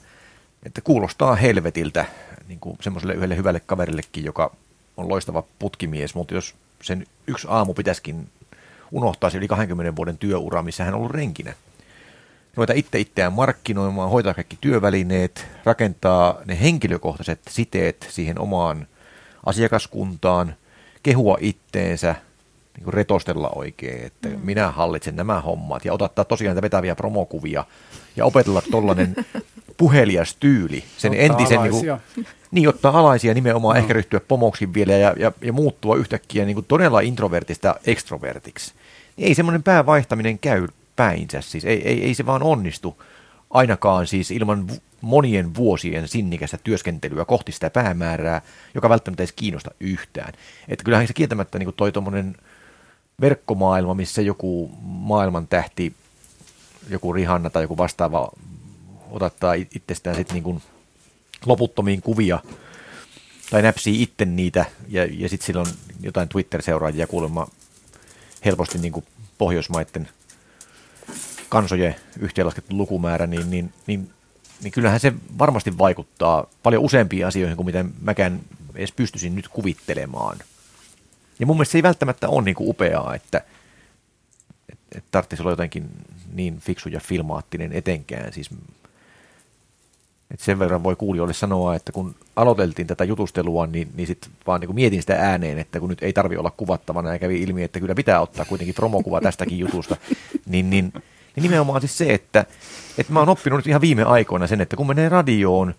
että 0.66 0.82
kuulostaa 0.82 1.36
helvetiltä 1.36 2.06
niin 2.48 2.60
kuin 2.60 2.78
semmoiselle 2.82 3.14
yhdelle 3.14 3.38
hyvälle 3.38 3.60
kaverillekin, 3.60 4.26
joka 4.26 4.56
on 4.98 5.10
loistava 5.10 5.44
putkimies, 5.60 6.16
mutta 6.16 6.34
jos 6.34 6.56
sen 6.82 7.06
yksi 7.28 7.48
aamu 7.50 7.74
pitäisikin 7.74 8.30
unohtaa 8.92 9.30
se 9.30 9.38
yli 9.38 9.48
20 9.48 9.96
vuoden 9.96 10.18
työura, 10.18 10.64
missä 10.64 10.84
hän 10.84 10.94
on 10.94 11.00
ollut 11.00 11.12
renkinä, 11.12 11.54
ruveta 12.56 12.74
itse 12.74 13.00
itseään 13.00 13.34
markkinoimaan, 13.34 14.10
hoitaa 14.10 14.34
kaikki 14.34 14.58
työvälineet, 14.62 15.48
rakentaa 15.64 16.42
ne 16.46 16.60
henkilökohtaiset 16.62 17.40
siteet 17.50 18.08
siihen 18.10 18.40
omaan 18.40 18.88
asiakaskuntaan, 19.46 20.56
kehua 21.04 21.38
itteensä, 21.40 22.16
niin 22.76 22.84
kuin 22.84 22.94
retostella 22.94 23.50
oikein, 23.56 24.06
että 24.06 24.30
mm. 24.30 24.40
minä 24.44 24.72
hallitsen 24.72 25.16
nämä 25.16 25.42
hommat 25.42 25.86
ja 25.86 25.94
ottaa 25.94 26.26
tosiaan 26.26 26.56
näitä 26.56 26.62
vetäviä 26.62 26.96
promokuvia 26.96 27.66
ja 28.16 28.26
opetella 28.26 28.62
tollainen 28.72 29.16
puhelias 29.82 30.36
tyyli, 30.40 30.84
sen 30.98 31.12
ottaa 31.12 31.26
entisen, 31.26 31.62
niin, 31.62 31.72
kuin, 31.72 32.28
niin 32.52 32.70
ottaa 32.70 33.00
alaisia 33.00 33.34
nimenomaan, 33.34 33.76
no. 33.76 33.82
ehkä 33.82 33.94
ryhtyä 33.94 34.20
pomoksi 34.20 34.74
vielä 34.74 34.94
ja, 34.94 35.16
ja, 35.18 35.32
ja 35.42 35.54
muuttua 35.54 35.96
yhtäkkiä 35.96 36.46
niin 36.46 36.56
kuin 36.56 36.66
todella 36.66 37.00
introvertista 37.00 37.76
ekstrovertiksi. 37.86 38.74
Niin 39.18 39.28
ei 39.28 39.36
semmoinen 39.36 39.64
päävaihtaminen 39.64 40.40
käy 40.40 40.68
päinsä. 40.96 41.42
Siis 41.42 41.66
ei, 41.66 41.88
ei, 41.88 42.04
ei 42.04 42.14
se 42.14 42.26
vaan 42.26 42.44
onnistu 42.44 43.04
ainakaan 43.50 44.08
siis 44.08 44.32
ilman 44.32 44.68
monien 45.02 45.56
vuosien 45.56 46.08
sinnikästä 46.08 46.58
työskentelyä 46.64 47.26
kohti 47.26 47.52
sitä 47.52 47.70
päämäärää, 47.70 48.42
joka 48.76 48.90
välttämättä 48.90 49.24
ei 49.24 49.30
kiinnosta 49.36 49.72
yhtään. 49.80 50.34
Että 50.68 50.84
kyllähän 50.84 51.08
se 51.08 51.14
kieltämättä 51.14 51.60
niin 51.60 51.74
toi 51.78 51.92
tuommoinen 51.92 52.36
verkkomaailma, 53.22 53.94
missä 53.94 54.22
joku 54.22 54.72
maailman 54.82 55.48
tähti, 55.48 55.94
joku 56.90 57.14
Rihanna 57.14 57.50
tai 57.50 57.64
joku 57.64 57.78
vastaava 57.78 58.32
otattaa 59.12 59.54
itsestään 59.54 60.16
sitten 60.16 60.34
niin 60.34 60.44
kuin 60.44 60.62
loputtomiin 61.46 62.02
kuvia 62.02 62.40
tai 63.50 63.62
näpsii 63.62 64.02
itse 64.02 64.26
niitä 64.26 64.66
ja, 64.88 65.06
ja 65.06 65.30
sitten 65.30 65.46
silloin 65.46 65.68
jotain 66.02 66.30
Twitter-seuraajia 66.30 67.08
kuulemma 67.08 67.48
helposti 68.46 68.78
niin 68.78 68.94
kuin 68.94 69.06
Pohjoismaiden– 69.38 70.10
kansojen 71.52 71.96
yhteenlaskettu 72.20 72.78
lukumäärä, 72.78 73.28
niin, 73.28 73.50
niin, 73.50 73.74
niin, 73.88 74.10
niin 74.64 74.72
kyllähän 74.72 75.00
se 75.00 75.14
varmasti 75.40 75.78
vaikuttaa 75.78 76.48
paljon 76.64 76.84
useampiin 76.84 77.28
asioihin 77.28 77.58
kuin 77.58 77.66
miten 77.66 77.94
mäkään 78.02 78.40
edes 78.76 78.92
pystyisin 78.92 79.36
nyt 79.36 79.48
kuvittelemaan. 79.48 80.40
Ja 81.40 81.46
mun 81.46 81.56
mielestä 81.56 81.72
se 81.72 81.78
ei 81.78 81.84
välttämättä 81.84 82.30
ole 82.30 82.44
niin 82.44 82.56
kuin 82.56 82.70
upeaa, 82.70 83.16
että, 83.16 83.42
että, 84.70 84.98
että 84.98 85.08
tarvitsisi 85.12 85.42
olla 85.42 85.52
jotenkin 85.52 85.90
niin 86.34 86.60
fiksu 86.60 86.90
ja 86.90 87.00
filmaattinen 87.00 87.74
etenkään. 87.74 88.34
Siis, 88.34 88.50
että 90.32 90.46
sen 90.46 90.60
verran 90.60 90.84
voi 90.84 90.96
kuulijoille 90.96 91.34
sanoa, 91.34 91.76
että 91.76 91.92
kun 91.92 92.16
aloiteltiin 92.36 92.88
tätä 92.88 93.04
jutustelua, 93.04 93.68
niin, 93.68 93.92
niin 93.96 94.08
sitten 94.08 94.32
vaan 94.48 94.62
niin 94.62 94.76
mietin 94.76 95.02
sitä 95.02 95.16
ääneen, 95.16 95.60
että 95.60 95.80
kun 95.80 95.90
nyt 95.90 96.04
ei 96.04 96.14
tarvi 96.14 96.38
olla 96.38 96.52
kuvattavana 96.52 97.14
ja 97.14 97.20
kävi 97.20 97.42
ilmi, 97.42 97.64
että 97.64 97.80
kyllä 97.80 97.96
pitää 97.96 98.22
ottaa 98.22 98.46
kuitenkin 98.46 98.76
promokuva 98.76 99.22
tästäkin 99.22 99.60
jutusta, 99.60 99.98
niin, 100.52 100.70
niin 100.70 100.94
niin 101.36 101.44
nimenomaan 101.44 101.82
siis 101.82 101.98
se, 101.98 102.14
että, 102.14 102.46
että 102.98 103.14
mä 103.14 103.20
oon 103.20 103.30
oppinut 103.30 103.58
nyt 103.58 103.68
ihan 103.68 103.82
viime 103.82 104.04
aikoina 104.04 104.48
sen, 104.48 104.62
että 104.62 104.76
kun 104.76 104.88
menee 104.88 105.10
radioon, 105.10 105.76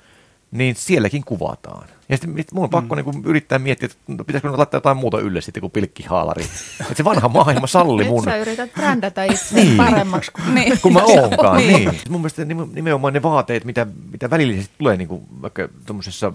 niin 0.52 0.74
sielläkin 0.76 1.24
kuvataan. 1.24 1.88
Ja 2.08 2.16
sitten 2.16 2.44
mun 2.52 2.64
on 2.64 2.70
pakko 2.70 2.96
mm. 2.96 3.02
niin 3.02 3.24
yrittää 3.24 3.58
miettiä, 3.58 3.86
että 3.86 3.98
no, 4.06 4.24
pitäisikö 4.24 4.56
laittaa 4.56 4.78
jotain 4.78 4.96
muuta 4.96 5.20
ylle 5.20 5.40
sitten 5.40 5.60
kuin 5.60 5.70
pilkkihaalari. 5.70 6.44
että 6.80 6.94
se 6.94 7.04
vanha 7.04 7.28
maailma 7.28 7.66
salli 7.66 8.04
mun. 8.04 8.24
Nyt 8.24 8.34
sä 8.34 8.36
yrität 8.36 8.74
brändätä 8.74 9.24
itse 9.24 9.54
niin. 9.54 9.76
paremmaksi 9.76 10.30
kuin, 10.32 10.54
niin. 10.54 10.78
kuin 10.82 10.94
mä 10.94 11.02
oonkaan. 11.04 11.56
niin. 11.56 11.90
niin. 11.90 12.00
Mun 12.08 12.20
mielestä 12.20 12.44
nimenomaan 12.44 13.12
ne 13.12 13.22
vaateet, 13.22 13.64
mitä, 13.64 13.86
mitä 14.12 14.30
välillisesti 14.30 14.74
tulee 14.78 14.96
niin 14.96 15.08
kuin 15.08 15.22
vaikka 15.42 15.68
tuommoisessa 15.86 16.32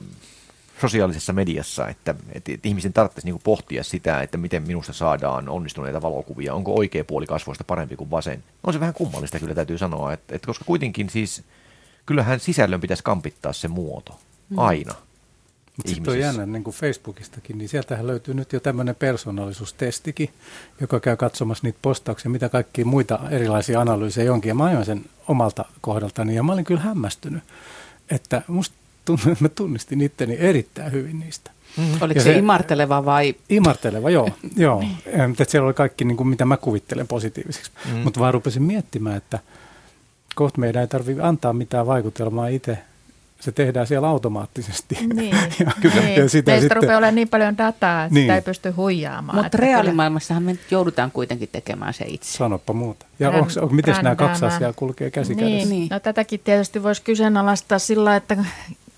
sosiaalisessa 0.82 1.34
mediassa, 1.34 1.88
että, 1.88 2.16
että, 2.32 2.52
että 2.52 2.68
ihmisen 2.68 2.94
tarvitsisi 2.94 3.28
niin 3.28 3.42
pohtia 3.44 3.84
sitä, 3.84 4.22
että 4.22 4.38
miten 4.38 4.64
minusta 4.64 4.94
saadaan 4.94 5.50
onnistuneita 5.50 6.02
valokuvia, 6.02 6.54
onko 6.54 6.76
oikea 6.76 7.04
puoli 7.04 7.26
kasvoista 7.26 7.64
parempi 7.64 7.96
kuin 7.96 8.12
vasen. 8.12 8.44
On 8.64 8.74
se 8.74 8.80
vähän 8.80 8.94
kummallista 8.94 9.40
kyllä 9.40 9.56
täytyy 9.56 9.78
sanoa, 9.78 10.14
että, 10.14 10.36
että 10.36 10.46
koska 10.46 10.66
kuitenkin 10.66 11.10
siis, 11.10 11.44
kyllähän 12.08 12.40
sisällön 12.40 12.82
pitäisi 12.82 13.04
kampittaa 13.04 13.54
se 13.54 13.68
muoto, 13.68 14.20
mm. 14.50 14.60
aina. 14.60 14.96
Mutta 15.78 15.92
sitten 15.92 16.14
on 16.14 16.20
jännä 16.20 16.46
niin 16.46 16.64
kuin 16.64 16.76
Facebookistakin, 16.76 17.58
niin 17.58 17.70
sieltähän 17.70 18.08
löytyy 18.08 18.34
nyt 18.34 18.54
jo 18.54 18.60
tämmöinen 18.60 18.96
persoonallisuustestikin, 18.96 20.30
joka 20.82 21.00
käy 21.00 21.16
katsomassa 21.16 21.68
niitä 21.68 21.80
postauksia, 21.82 22.32
mitä 22.32 22.50
kaikkia 22.50 22.86
muita 22.86 23.20
erilaisia 23.30 23.82
analyysejä 23.82 24.34
onkin. 24.34 24.50
Ja 24.50 24.56
mä 24.56 24.64
ajoin 24.64 24.86
sen 24.86 25.06
omalta 25.28 25.66
kohdaltani 25.82 26.36
ja 26.36 26.44
mä 26.44 26.54
olin 26.54 26.66
kyllä 26.66 26.82
hämmästynyt, 26.82 27.44
että 28.10 28.42
musta 28.48 28.76
että 29.14 29.36
mä 29.40 29.50
tunnistin 29.50 30.02
itteni 30.02 30.38
erittäin 30.40 30.92
hyvin 30.92 31.20
niistä. 31.20 31.52
Mm-hmm. 31.78 31.98
Oliko 32.02 32.20
se, 32.20 32.24
se 32.24 32.38
imarteleva 32.38 33.06
vai? 33.06 33.36
Imarteleva, 33.50 34.10
joo. 34.10 34.30
joo. 34.56 34.84
Että 35.06 35.46
siellä 35.48 35.66
oli 35.66 35.74
kaikki, 35.74 36.06
niin 36.06 36.18
kuin, 36.18 36.28
mitä 36.28 36.46
mä 36.46 36.58
kuvittelen 36.58 37.08
positiiviseksi. 37.08 37.72
Mm-hmm. 37.86 38.00
Mutta 38.00 38.20
vaan 38.20 38.34
rupesin 38.34 38.64
miettimään, 38.64 39.18
että 39.18 39.40
kohta 40.38 40.60
meidän 40.60 40.82
ei 40.82 40.88
tarvitse 40.88 41.24
antaa 41.24 41.54
mitään 41.54 41.88
vaikutelmaa 41.88 42.48
itse. 42.48 42.78
Se 43.40 43.52
tehdään 43.52 43.88
siellä 43.88 44.08
automaattisesti. 44.08 44.98
Niin, 45.14 45.36
ja, 45.60 45.72
niin. 45.84 46.16
Ja 46.16 46.30
sitä 46.30 46.52
Meistä 46.52 46.62
sitten, 46.62 46.78
rupeaa 46.78 46.98
olemaan 46.98 47.16
niin 47.16 47.30
paljon 47.30 47.58
dataa, 47.58 48.04
että 48.04 48.14
niin. 48.14 48.24
sitä 48.24 48.36
ei 48.36 48.42
pysty 48.42 48.70
huijaamaan. 48.70 49.44
Mutta 49.44 49.58
reaalimaailmassahan 49.58 50.44
me 50.44 50.58
joudutaan 50.72 51.12
kuitenkin 51.12 51.50
tekemään 51.52 51.94
se 51.94 52.06
itse. 52.08 52.38
Sanoppa 52.38 52.74
muuta. 52.74 53.06
Ja 53.20 53.30
onko, 53.30 53.52
onko, 53.62 53.76
miten 53.76 53.96
nämä 54.04 54.16
kaksi 54.16 54.46
asiaa 54.46 54.74
kulkee 54.74 55.12
käsi 55.12 55.36
niin. 55.36 55.70
niin. 55.70 55.88
No 55.92 56.00
tätäkin 56.00 56.40
tietysti 56.44 56.84
voisi 56.84 57.02
kyseenalaistaa 57.02 57.80
sillä, 57.80 58.16
että 58.16 58.38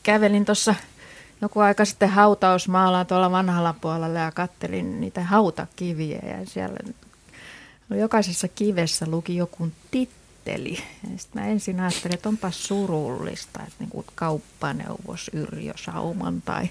kävelin 0.04 0.46
tuossa 0.46 0.76
joku 1.42 1.60
aika 1.60 1.86
sitten 1.86 2.10
hautausmaalla 2.10 3.06
tuolla 3.06 3.32
vanhalla 3.32 3.76
puolella 3.82 4.20
ja 4.20 4.32
kattelin 4.32 5.02
niitä 5.02 5.24
hautakiviä 5.24 6.20
ja 6.24 6.46
siellä 6.46 6.78
jokaisessa 7.90 8.48
kivessä 8.48 9.06
luki 9.10 9.36
joku 9.36 9.68
titteli. 9.92 10.19
Ja 10.46 11.18
sitten 11.18 11.42
mä 11.42 11.48
ensin 11.48 11.80
ajattelin, 11.80 12.14
että 12.14 12.30
onpa 12.30 12.52
surullista, 12.52 13.60
että 13.60 13.76
niin 13.80 13.90
kuin 13.90 14.06
kauppaneuvos 14.16 15.32
Yrjö 15.34 15.74
Sauman 15.76 16.42
tai 16.42 16.70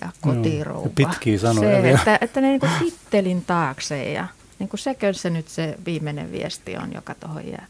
ja 0.00 0.08
kotirouva. 0.20 0.86
No, 0.86 0.92
pitkiä 0.94 1.38
sanoja 1.38 1.82
se, 1.82 1.90
Että, 1.90 2.18
että 2.20 2.40
ne 2.40 2.48
niin 2.48 2.60
kuin 2.60 2.72
tittelin 2.78 3.44
taakse 3.44 4.12
ja 4.12 4.26
niin 4.58 4.68
kuin 4.68 4.80
sekö 4.80 5.12
se 5.12 5.30
nyt 5.30 5.48
se 5.48 5.78
viimeinen 5.86 6.32
viesti 6.32 6.76
on, 6.76 6.92
joka 6.94 7.14
tuohon 7.14 7.48
jää. 7.48 7.66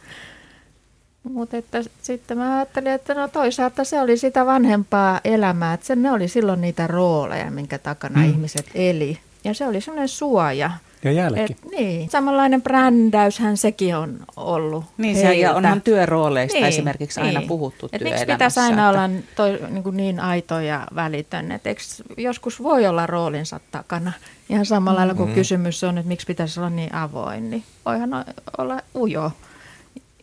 Mutta 1.22 1.56
että 1.56 1.82
sitten 2.02 2.38
mä 2.38 2.56
ajattelin, 2.56 2.92
että 2.92 3.14
no 3.14 3.28
toisaalta 3.28 3.84
se 3.84 4.00
oli 4.00 4.16
sitä 4.16 4.46
vanhempaa 4.46 5.20
elämää, 5.24 5.74
että 5.74 5.86
se, 5.86 5.96
ne 5.96 6.12
oli 6.12 6.28
silloin 6.28 6.60
niitä 6.60 6.86
rooleja, 6.86 7.50
minkä 7.50 7.78
takana 7.78 8.20
mm. 8.20 8.30
ihmiset 8.30 8.66
eli. 8.74 9.18
Ja 9.44 9.54
se 9.54 9.66
oli 9.66 9.80
semmoinen 9.80 10.08
suoja. 10.08 10.70
Ja 11.04 11.12
jälki. 11.12 11.40
Et, 11.40 11.56
niin, 11.70 12.10
samanlainen 12.10 12.62
brändäyshän 12.62 13.56
sekin 13.56 13.96
on 13.96 14.18
ollut 14.36 14.84
Niin, 14.98 15.16
se, 15.16 15.34
ja 15.34 15.54
onhan 15.54 15.82
työrooleista 15.82 16.58
niin, 16.58 16.66
esimerkiksi 16.66 17.20
aina 17.20 17.40
niin. 17.40 17.48
puhuttu 17.48 17.88
Et 17.92 18.02
miksi 18.02 18.26
pitäisi 18.26 18.60
aina 18.60 18.90
että... 18.90 19.02
olla 19.02 19.10
toi, 19.36 19.60
niin, 19.70 19.82
kuin 19.82 19.96
niin 19.96 20.20
aito 20.20 20.60
ja 20.60 20.86
välitön? 20.94 21.52
Et 21.52 21.66
eikö 21.66 21.82
joskus 22.16 22.62
voi 22.62 22.86
olla 22.86 23.06
roolinsa 23.06 23.60
takana? 23.70 24.12
Ihan 24.48 24.66
samalla 24.66 24.98
lailla 24.98 25.14
kuin 25.14 25.28
mm-hmm. 25.28 25.40
kysymys 25.40 25.84
on, 25.84 25.98
että 25.98 26.08
miksi 26.08 26.26
pitäisi 26.26 26.60
olla 26.60 26.70
niin 26.70 26.94
avoin, 26.94 27.50
niin 27.50 27.64
voihan 27.86 28.10
olla 28.58 28.80
ujo 28.94 29.32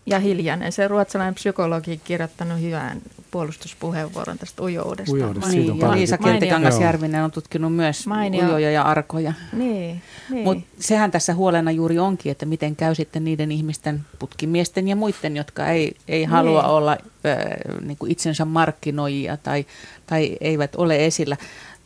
ja 0.08 0.20
hiljainen. 0.20 0.72
Se 0.72 0.88
ruotsalainen 0.88 1.36
psykologi 1.36 2.02
kirjoittanut 2.04 2.62
hyvän 2.62 3.02
puolustuspuheenvuoron 3.32 4.38
tästä 4.38 4.64
ujoudesta. 4.64 5.14
Ujoudesta, 5.14 5.50
niin, 5.50 5.80
ja 5.80 5.92
Liisa 5.92 6.18
Kiltikangas-Järvinen 6.18 7.24
on 7.24 7.32
tutkinut 7.32 7.76
myös 7.76 8.08
Mainio. 8.08 8.46
ujoja 8.46 8.72
ja 8.72 8.82
arkoja. 8.82 9.34
Niin, 9.54 10.02
niin. 10.30 10.44
Mutta 10.44 10.66
sehän 10.80 11.12
tässä 11.12 11.34
huolena 11.34 11.72
juuri 11.72 12.00
onkin, 12.00 12.32
että 12.32 12.46
miten 12.46 12.76
käy 12.76 12.96
sitten 12.96 13.24
niiden 13.24 13.52
ihmisten, 13.52 14.06
putkimiesten 14.20 14.88
ja 14.88 14.96
muiden, 14.96 15.38
jotka 15.38 15.68
ei, 15.68 15.96
ei 16.08 16.20
niin. 16.20 16.30
halua 16.30 16.64
olla 16.64 16.92
äh, 16.92 17.82
niin 17.82 17.98
kuin 17.98 18.12
itsensä 18.12 18.46
markkinoijia 18.46 19.38
tai, 19.38 19.66
tai 20.06 20.38
eivät 20.42 20.76
ole 20.76 21.06
esillä 21.06 21.38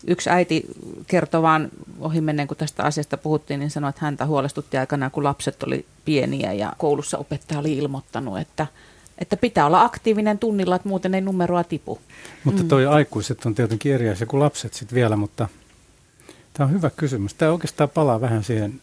yksi 0.08 0.30
äiti 0.30 0.64
kertoi 1.08 1.42
vaan 1.42 1.70
ohimennen, 2.00 2.48
kun 2.48 2.58
tästä 2.58 2.84
asiasta 2.84 3.18
puhuttiin, 3.18 3.60
niin 3.60 3.70
sanoi, 3.70 3.90
että 3.90 4.06
häntä 4.06 4.26
huolestutti 4.26 4.78
aikana, 4.78 5.10
kun 5.10 5.24
lapset 5.24 5.64
oli 5.64 5.86
pieniä 6.06 6.54
ja 6.54 6.74
koulussa 6.78 7.18
opettaja 7.18 7.60
oli 7.60 7.78
ilmoittanut, 7.78 8.40
että, 8.40 8.68
että 9.18 9.38
pitää 9.38 9.66
olla 9.66 9.84
aktiivinen 9.84 10.40
tunnilla, 10.40 10.76
että 10.76 10.90
muuten 10.90 11.16
ei 11.16 11.22
numeroa 11.22 11.64
tipu. 11.64 12.00
Mutta 12.44 12.64
toi 12.64 12.86
mm. 12.86 12.92
aikuiset 12.92 13.46
on 13.46 13.56
tietenkin 13.56 13.94
eri 13.94 14.10
asia 14.10 14.28
kuin 14.28 14.40
lapset 14.40 14.74
sitten 14.74 14.96
vielä, 14.96 15.16
mutta 15.16 15.48
tämä 16.54 16.68
on 16.68 16.74
hyvä 16.74 16.90
kysymys. 16.90 17.34
Tämä 17.34 17.52
oikeastaan 17.52 17.90
palaa 17.90 18.22
vähän 18.22 18.44
siihen, 18.44 18.82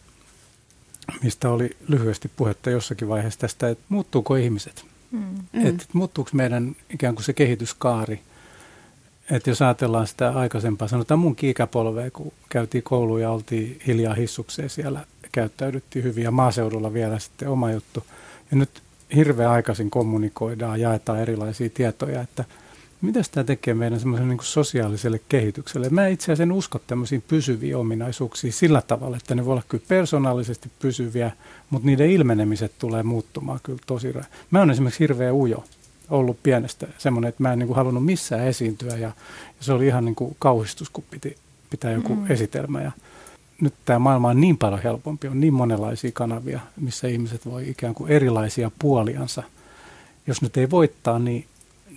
mistä 1.23 1.49
oli 1.49 1.77
lyhyesti 1.87 2.31
puhetta 2.35 2.69
jossakin 2.69 3.07
vaiheessa 3.07 3.39
tästä, 3.39 3.69
että 3.69 3.83
muuttuuko 3.89 4.35
ihmiset? 4.35 4.85
Mm. 5.11 5.67
Että 5.67 5.85
muuttuuko 5.93 6.29
meidän 6.33 6.75
ikään 6.89 7.15
kuin 7.15 7.25
se 7.25 7.33
kehityskaari 7.33 8.21
että 9.31 9.49
jos 9.49 9.61
ajatellaan 9.61 10.07
sitä 10.07 10.29
aikaisempaa, 10.29 10.87
sanotaan 10.87 11.19
mun 11.19 11.35
ikäpolvea, 11.41 12.11
kun 12.11 12.31
käytiin 12.49 12.83
kouluun 12.83 13.21
ja 13.21 13.31
oltiin 13.31 13.79
hiljaa 13.87 14.13
hissukseen 14.13 14.69
siellä, 14.69 15.05
käyttäydyttiin 15.31 16.03
hyvin 16.03 16.23
ja 16.23 16.31
maaseudulla 16.31 16.93
vielä 16.93 17.19
sitten 17.19 17.49
oma 17.49 17.71
juttu. 17.71 18.03
Ja 18.51 18.57
nyt 18.57 18.81
hirveän 19.15 19.51
aikaisin 19.51 19.89
kommunikoidaan, 19.89 20.81
jaetaan 20.81 21.19
erilaisia 21.19 21.69
tietoja, 21.69 22.21
että 22.21 22.45
mitä 23.01 23.19
tämä 23.31 23.43
tekee 23.43 23.73
meidän 23.73 23.99
semmoisen 23.99 24.29
niin 24.29 24.39
sosiaaliselle 24.41 25.21
kehitykselle. 25.29 25.89
Mä 25.89 26.07
itse 26.07 26.23
asiassa 26.23 26.43
en 26.43 26.51
usko 26.51 26.79
tämmöisiin 26.87 27.23
pysyviin 27.27 27.77
ominaisuuksiin 27.77 28.53
sillä 28.53 28.81
tavalla, 28.81 29.17
että 29.17 29.35
ne 29.35 29.45
voi 29.45 29.51
olla 29.51 29.63
kyllä 29.69 29.83
persoonallisesti 29.87 30.71
pysyviä, 30.79 31.31
mutta 31.69 31.85
niiden 31.85 32.09
ilmenemiset 32.09 32.71
tulee 32.79 33.03
muuttumaan 33.03 33.59
kyllä 33.63 33.79
tosi. 33.85 34.13
Mä 34.51 34.59
oon 34.59 34.71
esimerkiksi 34.71 34.99
hirveän 34.99 35.33
ujo 35.33 35.63
ollut 36.09 36.43
pienestä 36.43 36.87
semmoinen, 36.97 37.29
että 37.29 37.43
mä 37.43 37.53
en 37.53 37.59
niin 37.59 37.67
kuin 37.67 37.77
halunnut 37.77 38.05
missään 38.05 38.47
esiintyä 38.47 38.91
ja, 38.93 38.97
ja 38.97 39.13
se 39.59 39.73
oli 39.73 39.87
ihan 39.87 40.05
niin 40.05 40.15
kuin 40.15 40.35
kauhistus, 40.39 40.89
kun 40.89 41.03
piti 41.11 41.37
pitää 41.69 41.91
joku 41.91 42.15
mm. 42.15 42.31
esitelmä. 42.31 42.81
Ja 42.81 42.91
nyt 43.61 43.73
tämä 43.85 43.99
maailma 43.99 44.29
on 44.29 44.41
niin 44.41 44.57
paljon 44.57 44.81
helpompi, 44.81 45.27
on 45.27 45.39
niin 45.39 45.53
monenlaisia 45.53 46.11
kanavia, 46.13 46.59
missä 46.77 47.07
ihmiset 47.07 47.45
voi 47.45 47.69
ikään 47.69 47.93
kuin 47.93 48.11
erilaisia 48.11 48.71
puoliansa. 48.79 49.43
Jos 50.27 50.41
nyt 50.41 50.57
ei 50.57 50.69
voittaa, 50.69 51.19
niin, 51.19 51.45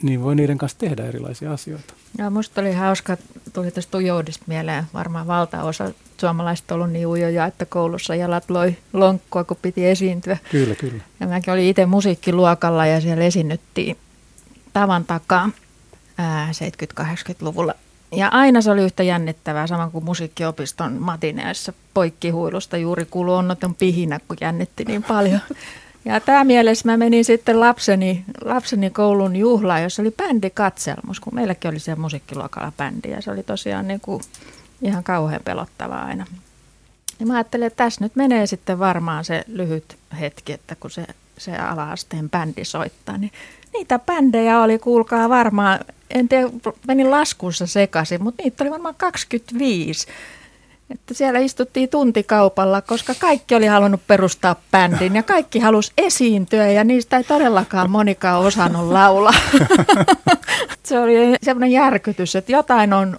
niin 0.03 0.22
voi 0.22 0.35
niiden 0.35 0.59
kanssa 0.59 0.79
tehdä 0.79 1.07
erilaisia 1.07 1.53
asioita. 1.53 1.94
Ja 2.18 2.31
musta 2.31 2.61
oli 2.61 2.72
hauska, 2.72 3.16
tuli 3.53 3.70
tästä 3.70 3.98
ujoudesta 3.98 4.44
mieleen, 4.46 4.85
varmaan 4.94 5.27
valtaosa 5.27 5.90
suomalaiset 6.20 6.70
ollut 6.70 6.90
niin 6.90 7.07
ujoja, 7.07 7.46
että 7.46 7.66
koulussa 7.66 8.14
jalat 8.14 8.51
loi 8.51 8.77
lonkkua, 8.92 9.44
kun 9.44 9.57
piti 9.62 9.87
esiintyä. 9.87 10.37
Kyllä, 10.51 10.75
kyllä. 10.75 11.03
Ja 11.20 11.27
mäkin 11.27 11.53
olin 11.53 11.64
itse 11.64 11.87
musiikkiluokalla 11.87 12.87
ja 12.87 13.01
siellä 13.01 13.25
esiinnyttiin 13.25 13.96
tavan 14.72 15.05
takaa 15.05 15.51
70-80-luvulla. 17.01 17.75
Ja 18.12 18.29
aina 18.29 18.61
se 18.61 18.70
oli 18.70 18.83
yhtä 18.83 19.03
jännittävää, 19.03 19.66
sama 19.66 19.88
kuin 19.88 20.05
musiikkiopiston 20.05 20.92
matineessa 20.92 21.72
poikkihuilusta 21.94 22.77
juuri 22.77 23.05
kuului 23.05 23.35
onnoton 23.35 23.75
pihinä, 23.75 24.20
kun 24.29 24.37
jännitti 24.40 24.85
niin 24.85 25.03
paljon. 25.03 25.40
Ja 26.04 26.20
tämä 26.20 26.44
mielessä 26.44 26.88
mä 26.88 26.96
menin 26.96 27.24
sitten 27.24 27.60
lapseni, 27.60 28.24
lapseni 28.44 28.90
koulun 28.90 29.36
juhlaan, 29.36 29.82
jossa 29.82 30.02
oli 30.02 30.10
bändikatselmus, 30.10 31.20
kun 31.20 31.34
meilläkin 31.34 31.70
oli 31.70 31.78
siellä 31.78 32.00
musiikkiluokalla 32.00 32.72
bändi 32.76 33.10
ja 33.10 33.22
se 33.22 33.30
oli 33.30 33.42
tosiaan 33.42 33.88
niin 33.88 34.00
kuin 34.00 34.22
ihan 34.82 35.04
kauhean 35.04 35.40
pelottavaa 35.44 36.04
aina. 36.04 36.26
Ja 37.20 37.26
mä 37.26 37.34
ajattelin, 37.34 37.66
että 37.66 37.84
tässä 37.84 38.04
nyt 38.04 38.16
menee 38.16 38.46
sitten 38.46 38.78
varmaan 38.78 39.24
se 39.24 39.44
lyhyt 39.46 39.96
hetki, 40.20 40.52
että 40.52 40.76
kun 40.80 40.90
se, 40.90 41.04
se 41.38 41.56
ala-asteen 41.56 42.30
bändi 42.30 42.64
soittaa, 42.64 43.18
niin 43.18 43.32
niitä 43.72 43.98
bändejä 43.98 44.60
oli, 44.60 44.78
kuulkaa 44.78 45.28
varmaan, 45.28 45.80
en 46.10 46.28
tiedä, 46.28 46.48
menin 46.86 47.10
laskussa 47.10 47.66
sekaisin, 47.66 48.22
mutta 48.22 48.42
niitä 48.42 48.64
oli 48.64 48.70
varmaan 48.70 48.94
25. 48.94 50.06
Että 50.92 51.14
siellä 51.14 51.38
istuttiin 51.38 51.88
tuntikaupalla, 51.88 52.83
koska 52.83 53.14
kaikki 53.18 53.55
oli 53.55 53.66
halunnut 53.66 54.00
perustaa 54.07 54.57
bändin 54.70 55.16
ja 55.16 55.22
kaikki 55.22 55.59
halusi 55.59 55.92
esiintyä 55.98 56.68
ja 56.68 56.85
niistä 56.85 57.16
ei 57.16 57.24
todellakaan 57.24 57.90
monikaan 57.90 58.40
osannut 58.40 58.92
laulaa. 58.92 59.33
Se 60.83 60.98
oli 60.98 61.14
semmoinen 61.42 61.72
järkytys, 61.72 62.37
että 62.37 62.52
jotain 62.52 62.92
on 62.92 63.18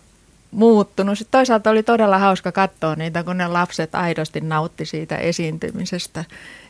muuttunut. 0.51 1.17
Sitten 1.17 1.39
toisaalta 1.39 1.69
oli 1.69 1.83
todella 1.83 2.17
hauska 2.17 2.51
katsoa 2.51 2.95
niitä, 2.95 3.23
kun 3.23 3.37
ne 3.37 3.47
lapset 3.47 3.95
aidosti 3.95 4.41
nautti 4.41 4.85
siitä 4.85 5.17
esiintymisestä. 5.17 6.25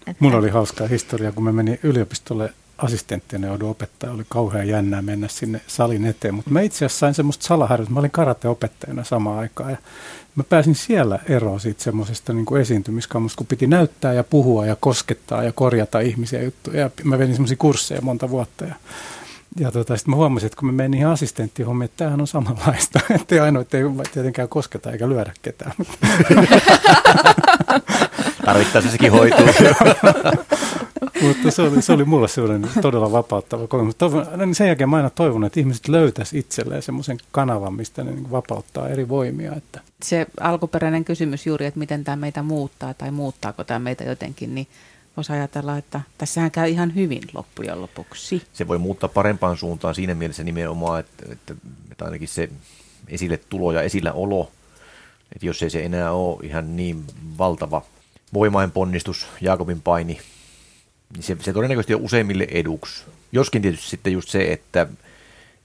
Että... 0.07 0.15
Mulla 0.19 0.37
oli 0.37 0.49
hauskaa 0.49 0.87
historia, 0.87 1.31
kun 1.31 1.43
mä 1.43 1.51
menin 1.51 1.79
yliopistolle 1.83 2.53
assistenttina 2.83 3.47
joudun 3.47 3.69
opettaa, 3.69 4.11
oli 4.11 4.23
kauhean 4.29 4.67
jännää 4.67 5.01
mennä 5.01 5.27
sinne 5.27 5.61
salin 5.67 6.05
eteen, 6.05 6.35
mutta 6.35 6.51
mä 6.51 6.61
itse 6.61 6.77
asiassa 6.77 6.99
sain 6.99 7.13
semmoista 7.13 7.45
salaharjoitusta, 7.45 7.93
mä 7.93 7.99
olin 7.99 8.11
karateopettajana 8.11 9.03
samaan 9.03 9.39
aikaan 9.39 9.71
ja 9.71 9.77
mä 10.35 10.43
pääsin 10.43 10.75
siellä 10.75 11.19
eroon 11.29 11.59
siitä 11.59 11.83
semmoisesta 11.83 12.33
niin 12.33 12.57
esiintymiskammosta, 12.61 13.37
kun 13.37 13.47
piti 13.47 13.67
näyttää 13.67 14.13
ja 14.13 14.23
puhua 14.23 14.65
ja 14.65 14.75
koskettaa 14.79 15.43
ja 15.43 15.51
korjata 15.51 15.99
ihmisiä 15.99 16.41
juttuja 16.41 16.79
ja 16.79 16.89
mä 17.03 17.19
vedin 17.19 17.35
semmoisia 17.35 17.57
kursseja 17.57 18.01
monta 18.01 18.29
vuotta 18.29 18.65
ja 18.65 18.75
ja 19.59 19.71
tota, 19.71 19.97
sitten 19.97 20.11
mä 20.11 20.15
huomasin, 20.15 20.47
että 20.47 20.57
kun 20.57 20.65
mä 20.65 20.71
menin 20.71 20.91
niihin 20.91 21.07
assistenttihommiin, 21.07 21.85
että 21.85 21.97
tämähän 21.97 22.21
on 22.21 22.27
samanlaista. 22.27 22.99
Että 23.15 23.35
ei 23.35 23.41
ainoa, 23.41 23.61
että 23.61 23.77
ei 23.77 23.83
tietenkään 24.13 24.49
kosketa 24.49 24.91
eikä 24.91 25.09
lyödä 25.09 25.33
ketään. 25.41 25.73
Tarvittaessa 28.45 28.91
sekin 28.91 29.11
hoituu. 29.11 29.45
Mutta 31.21 31.51
se 31.51 31.61
oli, 31.61 31.81
se 31.81 31.93
oli 31.93 32.05
mulle 32.05 32.27
sellainen 32.27 32.69
todella 32.81 33.11
vapauttava 33.11 33.67
kokemus. 33.67 33.95
Toivon, 33.95 34.27
niin 34.37 34.55
sen 34.55 34.67
jälkeen 34.67 34.89
mä 34.89 34.97
aina 34.97 35.09
toivon, 35.09 35.43
että 35.43 35.59
ihmiset 35.59 35.87
löytäisi 35.87 36.37
itselleen 36.37 36.81
semmoisen 36.81 37.17
kanavan, 37.31 37.73
mistä 37.73 38.03
ne 38.03 38.11
niin 38.11 38.31
vapauttaa 38.31 38.89
eri 38.89 39.09
voimia. 39.09 39.55
Että. 39.55 39.81
Se 40.03 40.25
alkuperäinen 40.39 41.05
kysymys 41.05 41.45
juuri, 41.45 41.65
että 41.65 41.79
miten 41.79 42.03
tämä 42.03 42.15
meitä 42.15 42.43
muuttaa 42.43 42.93
tai 42.93 43.11
muuttaako 43.11 43.63
tämä 43.63 43.79
meitä 43.79 44.03
jotenkin, 44.03 44.55
niin 44.55 44.67
voisi 45.17 45.33
ajatella, 45.33 45.77
että 45.77 46.01
tässähän 46.17 46.51
käy 46.51 46.69
ihan 46.69 46.95
hyvin 46.95 47.21
loppujen 47.33 47.81
lopuksi. 47.81 48.41
Se 48.53 48.67
voi 48.67 48.77
muuttaa 48.77 49.09
parempaan 49.09 49.57
suuntaan 49.57 49.95
siinä 49.95 50.15
mielessä 50.15 50.43
nimenomaan, 50.43 50.99
että, 50.99 51.25
että, 51.31 51.55
että 51.91 52.05
ainakin 52.05 52.27
se 52.27 52.49
esille 53.07 53.37
tulo 53.37 53.71
ja 53.71 53.81
esillä 53.81 54.13
olo, 54.13 54.51
että 55.35 55.45
jos 55.45 55.63
ei 55.63 55.69
se 55.69 55.83
enää 55.83 56.11
ole 56.11 56.39
ihan 56.43 56.75
niin 56.75 57.03
valtava 57.37 57.81
voimain 58.33 58.71
ponnistus, 58.71 59.27
Jaakobin 59.41 59.81
paini, 59.81 60.19
niin 61.13 61.23
se, 61.23 61.37
se 61.39 61.53
todennäköisesti 61.53 61.93
on 61.95 62.01
useimmille 62.01 62.47
eduksi. 62.51 63.03
Joskin 63.31 63.61
tietysti 63.61 63.89
sitten 63.89 64.13
just 64.13 64.29
se, 64.29 64.51
että, 64.51 64.87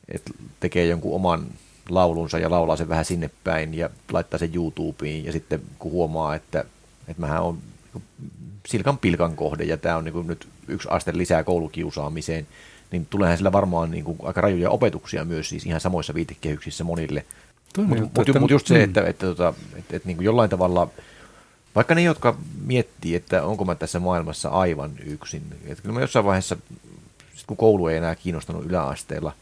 että 0.09 0.31
tekee 0.61 0.87
jonkun 0.87 1.15
oman 1.15 1.47
laulunsa 1.89 2.39
ja 2.39 2.51
laulaa 2.51 2.77
sen 2.77 2.89
vähän 2.89 3.05
sinne 3.05 3.31
päin 3.45 3.75
ja 3.75 3.91
laittaa 4.13 4.39
sen 4.39 4.55
YouTubeen 4.55 5.25
ja 5.25 5.33
sitten 5.33 5.63
kun 5.79 5.93
huomaa, 5.93 6.35
että, 6.35 6.65
että 7.09 7.21
mähän 7.21 7.43
on 7.43 7.59
silkan 8.69 8.99
pilkan 8.99 9.37
kohde 9.37 9.65
ja 9.65 9.77
tämä 9.77 9.97
on 9.97 10.05
niin 10.05 10.27
nyt 10.27 10.49
yksi 10.69 10.89
aste 10.91 11.13
lisää 11.17 11.45
koulukiusaamiseen, 11.45 12.47
niin 12.91 13.07
tuleehan 13.07 13.37
sillä 13.37 13.53
varmaan 13.53 13.91
niin 13.91 14.05
kuin 14.05 14.19
aika 14.23 14.41
rajuja 14.41 14.71
opetuksia 14.71 15.25
myös 15.25 15.49
siis 15.49 15.67
ihan 15.67 15.81
samoissa 15.81 16.15
viitekehyksissä 16.15 16.85
monille. 16.85 17.25
Mutta 17.77 17.95
mut, 18.17 18.41
mut 18.41 18.51
just 18.51 18.67
se, 18.67 18.83
että, 18.83 19.01
että, 19.01 19.31
että, 19.31 19.49
että, 19.49 19.79
että, 19.79 19.97
että 19.97 20.09
niin 20.09 20.17
kuin 20.17 20.25
jollain 20.25 20.51
tavalla– 20.51 20.89
vaikka 21.79 21.95
ne, 21.95 22.03
jotka 22.03 22.37
miettii, 22.65 23.15
että 23.15 23.45
onko 23.45 23.65
mä 23.65 23.75
tässä 23.75 24.01
maailmassa 24.01 24.49
aivan 24.49 24.93
yksin. 25.05 25.43
Että 25.67 25.83
kyllä 25.83 25.93
mä 25.93 26.01
jossain 26.01 26.25
vaiheessa, 26.25 26.57
kun 27.47 27.57
koulu 27.57 27.89
ei 27.89 27.97
enää 27.97 28.15
kiinnostanut 28.15 28.65
yläasteella, 28.65 29.33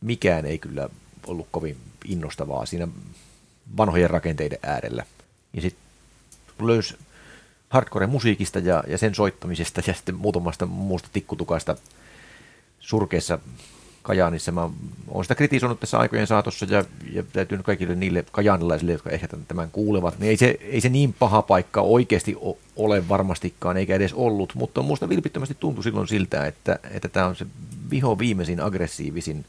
mikään 0.00 0.46
ei 0.46 0.58
kyllä 0.58 0.88
ollut 1.26 1.48
kovin 1.50 1.76
innostavaa 2.04 2.66
siinä 2.66 2.88
vanhojen 3.76 4.10
rakenteiden 4.10 4.58
äärellä. 4.62 5.04
Ja 5.52 5.60
sitten 5.60 5.82
löysi 6.66 6.96
hardcore 7.68 8.06
musiikista 8.06 8.58
ja, 8.58 8.84
ja 8.86 8.98
sen 8.98 9.14
soittamisesta 9.14 9.82
ja 9.86 9.94
sitten 9.94 10.14
muutamasta 10.14 10.66
muusta 10.66 11.08
tikkutukasta 11.12 11.76
surkeessa 12.80 13.38
Kajaanissa. 14.08 14.52
Mä 14.52 14.70
oon 15.08 15.24
sitä 15.24 15.34
kritisoinut 15.34 15.80
tässä 15.80 15.98
aikojen 15.98 16.26
saatossa 16.26 16.66
ja, 16.70 16.84
ja 17.12 17.22
täytyy 17.32 17.58
kaikille 17.62 17.94
niille 17.94 18.24
kajaanilaisille, 18.32 18.92
jotka 18.92 19.10
ehkä 19.10 19.28
tämän 19.48 19.70
kuulevat, 19.70 20.18
niin 20.18 20.30
ei 20.30 20.36
se, 20.36 20.58
ei 20.60 20.80
se 20.80 20.88
niin 20.88 21.12
paha 21.18 21.42
paikka 21.42 21.80
oikeasti 21.80 22.36
ole 22.76 23.08
varmastikaan, 23.08 23.76
eikä 23.76 23.94
edes 23.94 24.12
ollut, 24.12 24.54
mutta 24.54 24.82
minusta 24.82 25.08
vilpittömästi 25.08 25.56
tuntui 25.60 25.84
silloin 25.84 26.08
siltä, 26.08 26.46
että, 26.46 26.78
että 26.90 27.08
tämä 27.08 27.26
on 27.26 27.36
se 27.36 27.46
viho 27.90 28.18
viimeisin 28.18 28.60
aggressiivisin 28.60 29.44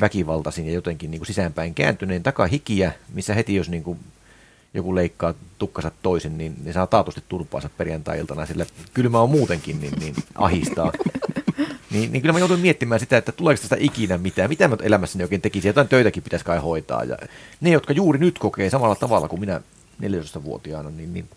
väkivaltaisin 0.00 0.66
ja 0.66 0.72
jotenkin 0.72 1.10
niin 1.10 1.18
kuin 1.18 1.26
sisäänpäin 1.26 1.74
kääntyneen 1.74 2.22
takahikiä, 2.22 2.92
missä 3.14 3.34
heti 3.34 3.54
jos 3.54 3.68
niin 3.68 3.82
kuin 3.82 3.98
joku 4.74 4.94
leikkaa 4.94 5.34
tukkansa 5.58 5.90
toisen, 6.02 6.38
niin 6.38 6.54
ne 6.64 6.72
saa 6.72 6.86
taatusti 6.86 7.22
turpaansa 7.28 7.70
perjantai-iltana, 7.78 8.46
sillä 8.46 8.66
kylmä 8.94 9.20
on 9.20 9.30
muutenkin, 9.30 9.80
niin, 9.80 9.94
niin 10.00 10.14
ahistaa. 10.34 10.92
Niin, 11.92 12.12
niin 12.12 12.22
kyllä 12.22 12.32
mä 12.32 12.38
joutuin 12.38 12.60
miettimään 12.60 13.00
sitä, 13.00 13.16
että 13.16 13.32
tuleeko 13.32 13.60
tästä 13.60 13.76
ikinä 13.78 14.18
mitään, 14.18 14.50
mitä 14.50 14.68
mä 14.68 14.76
elämässäni 14.82 15.24
oikein 15.24 15.40
tekisin, 15.40 15.68
jotain 15.68 15.88
töitäkin 15.88 16.22
pitäisi 16.22 16.44
kai 16.44 16.58
hoitaa. 16.58 17.04
Ja 17.04 17.16
ne, 17.60 17.70
jotka 17.70 17.92
juuri 17.92 18.18
nyt 18.18 18.38
kokee 18.38 18.70
samalla 18.70 18.94
tavalla 18.94 19.28
kuin 19.28 19.40
minä 19.40 19.60
14-vuotiaana, 20.02 20.90
niin, 20.90 21.14
niin, 21.14 21.28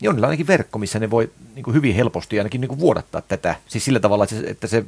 niin 0.00 0.08
on 0.08 0.14
niillä 0.14 0.26
ainakin 0.26 0.46
verkko, 0.46 0.78
missä 0.78 0.98
ne 0.98 1.10
voi 1.10 1.30
niin 1.54 1.64
kuin 1.64 1.74
hyvin 1.74 1.94
helposti 1.94 2.38
ainakin 2.38 2.60
niin 2.60 2.68
kuin 2.68 2.80
vuodattaa 2.80 3.20
tätä. 3.20 3.56
Siis 3.66 3.84
sillä 3.84 4.00
tavalla, 4.00 4.24
että 4.24 4.36
se, 4.36 4.46
että 4.46 4.66
se 4.66 4.84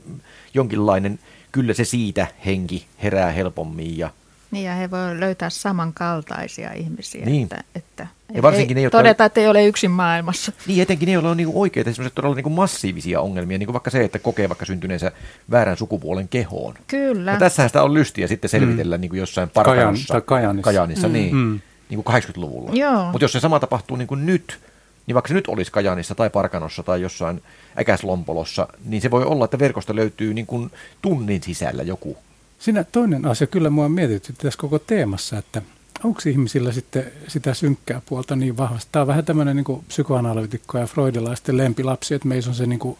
jonkinlainen, 0.54 1.18
kyllä 1.52 1.74
se 1.74 1.84
siitä 1.84 2.26
henki 2.46 2.86
herää 3.02 3.30
helpommin 3.30 3.98
ja 3.98 4.10
niin 4.50 4.64
ja 4.64 4.74
he 4.74 4.90
voivat 4.90 5.18
löytää 5.18 5.50
samankaltaisia 5.50 6.72
ihmisiä, 6.72 7.24
niin. 7.24 7.42
että, 7.42 7.64
että 7.74 8.06
ja 8.34 8.42
varsinkin 8.42 8.76
ei, 8.76 8.80
ne, 8.80 8.84
jotka... 8.84 8.98
todeta, 8.98 9.24
että 9.24 9.40
ei 9.40 9.48
ole 9.48 9.66
yksin 9.66 9.90
maailmassa. 9.90 10.52
Niin, 10.66 10.82
etenkin 10.82 11.06
ne, 11.06 11.12
joilla 11.12 11.30
on 11.30 11.36
niinku 11.36 11.60
oikeita 11.60 11.90
todella 12.14 12.34
niinku 12.34 12.50
massiivisia 12.50 13.20
ongelmia, 13.20 13.58
niin 13.58 13.66
kuin 13.66 13.72
vaikka 13.72 13.90
se, 13.90 14.04
että 14.04 14.18
kokee 14.18 14.48
vaikka 14.48 14.64
syntyneensä 14.64 15.12
väärän 15.50 15.76
sukupuolen 15.76 16.28
kehoon. 16.28 16.74
Kyllä. 16.86 17.32
Ja 17.32 17.38
tässähän 17.38 17.68
sitä 17.68 17.82
on 17.82 17.94
lystiä 17.94 18.26
sitten 18.26 18.50
selvitellä 18.50 18.96
mm. 18.96 19.00
niin 19.00 19.08
kuin 19.08 19.20
jossain 19.20 19.48
Parkanossa. 19.48 20.20
Kajan, 20.20 20.24
Kajanissa. 20.24 20.62
Kajanissa 20.62 21.08
mm. 21.08 21.12
niin, 21.12 21.34
mm. 21.34 21.60
niin 21.88 22.02
kuin 22.04 22.16
80-luvulla. 22.16 22.70
Mutta 23.12 23.24
jos 23.24 23.32
se 23.32 23.40
sama 23.40 23.60
tapahtuu 23.60 23.96
niin 23.96 24.08
kuin 24.08 24.26
nyt, 24.26 24.58
niin 25.06 25.14
vaikka 25.14 25.28
se 25.28 25.34
nyt 25.34 25.48
olisi 25.48 25.72
Kajanissa 25.72 26.14
tai 26.14 26.30
Parkanossa 26.30 26.82
tai 26.82 27.02
jossain 27.02 27.42
Äkäslompolossa, 27.78 28.68
niin 28.84 29.02
se 29.02 29.10
voi 29.10 29.24
olla, 29.24 29.44
että 29.44 29.58
verkosta 29.58 29.96
löytyy 29.96 30.34
niin 30.34 30.46
kuin 30.46 30.70
tunnin 31.02 31.42
sisällä 31.42 31.82
joku 31.82 32.16
Siinä 32.60 32.84
toinen 32.84 33.26
asia 33.26 33.46
kyllä 33.46 33.70
mua 33.70 33.88
mietitytti 33.88 34.42
tässä 34.42 34.58
koko 34.58 34.78
teemassa, 34.78 35.38
että 35.38 35.62
onko 36.04 36.20
ihmisillä 36.26 36.72
sitten 36.72 37.04
sitä 37.28 37.54
synkkää 37.54 38.02
puolta 38.06 38.36
niin 38.36 38.56
vahvasti. 38.56 38.88
Tämä 38.92 39.00
on 39.00 39.06
vähän 39.06 39.24
tämmöinen 39.24 39.56
niin 39.56 39.84
psykoanalytikko 39.88 40.78
ja 40.78 40.86
freudilaisten 40.86 41.56
lempilapsi, 41.56 42.14
että 42.14 42.28
meissä 42.28 42.50
on 42.50 42.54
se 42.54 42.66
niin 42.66 42.96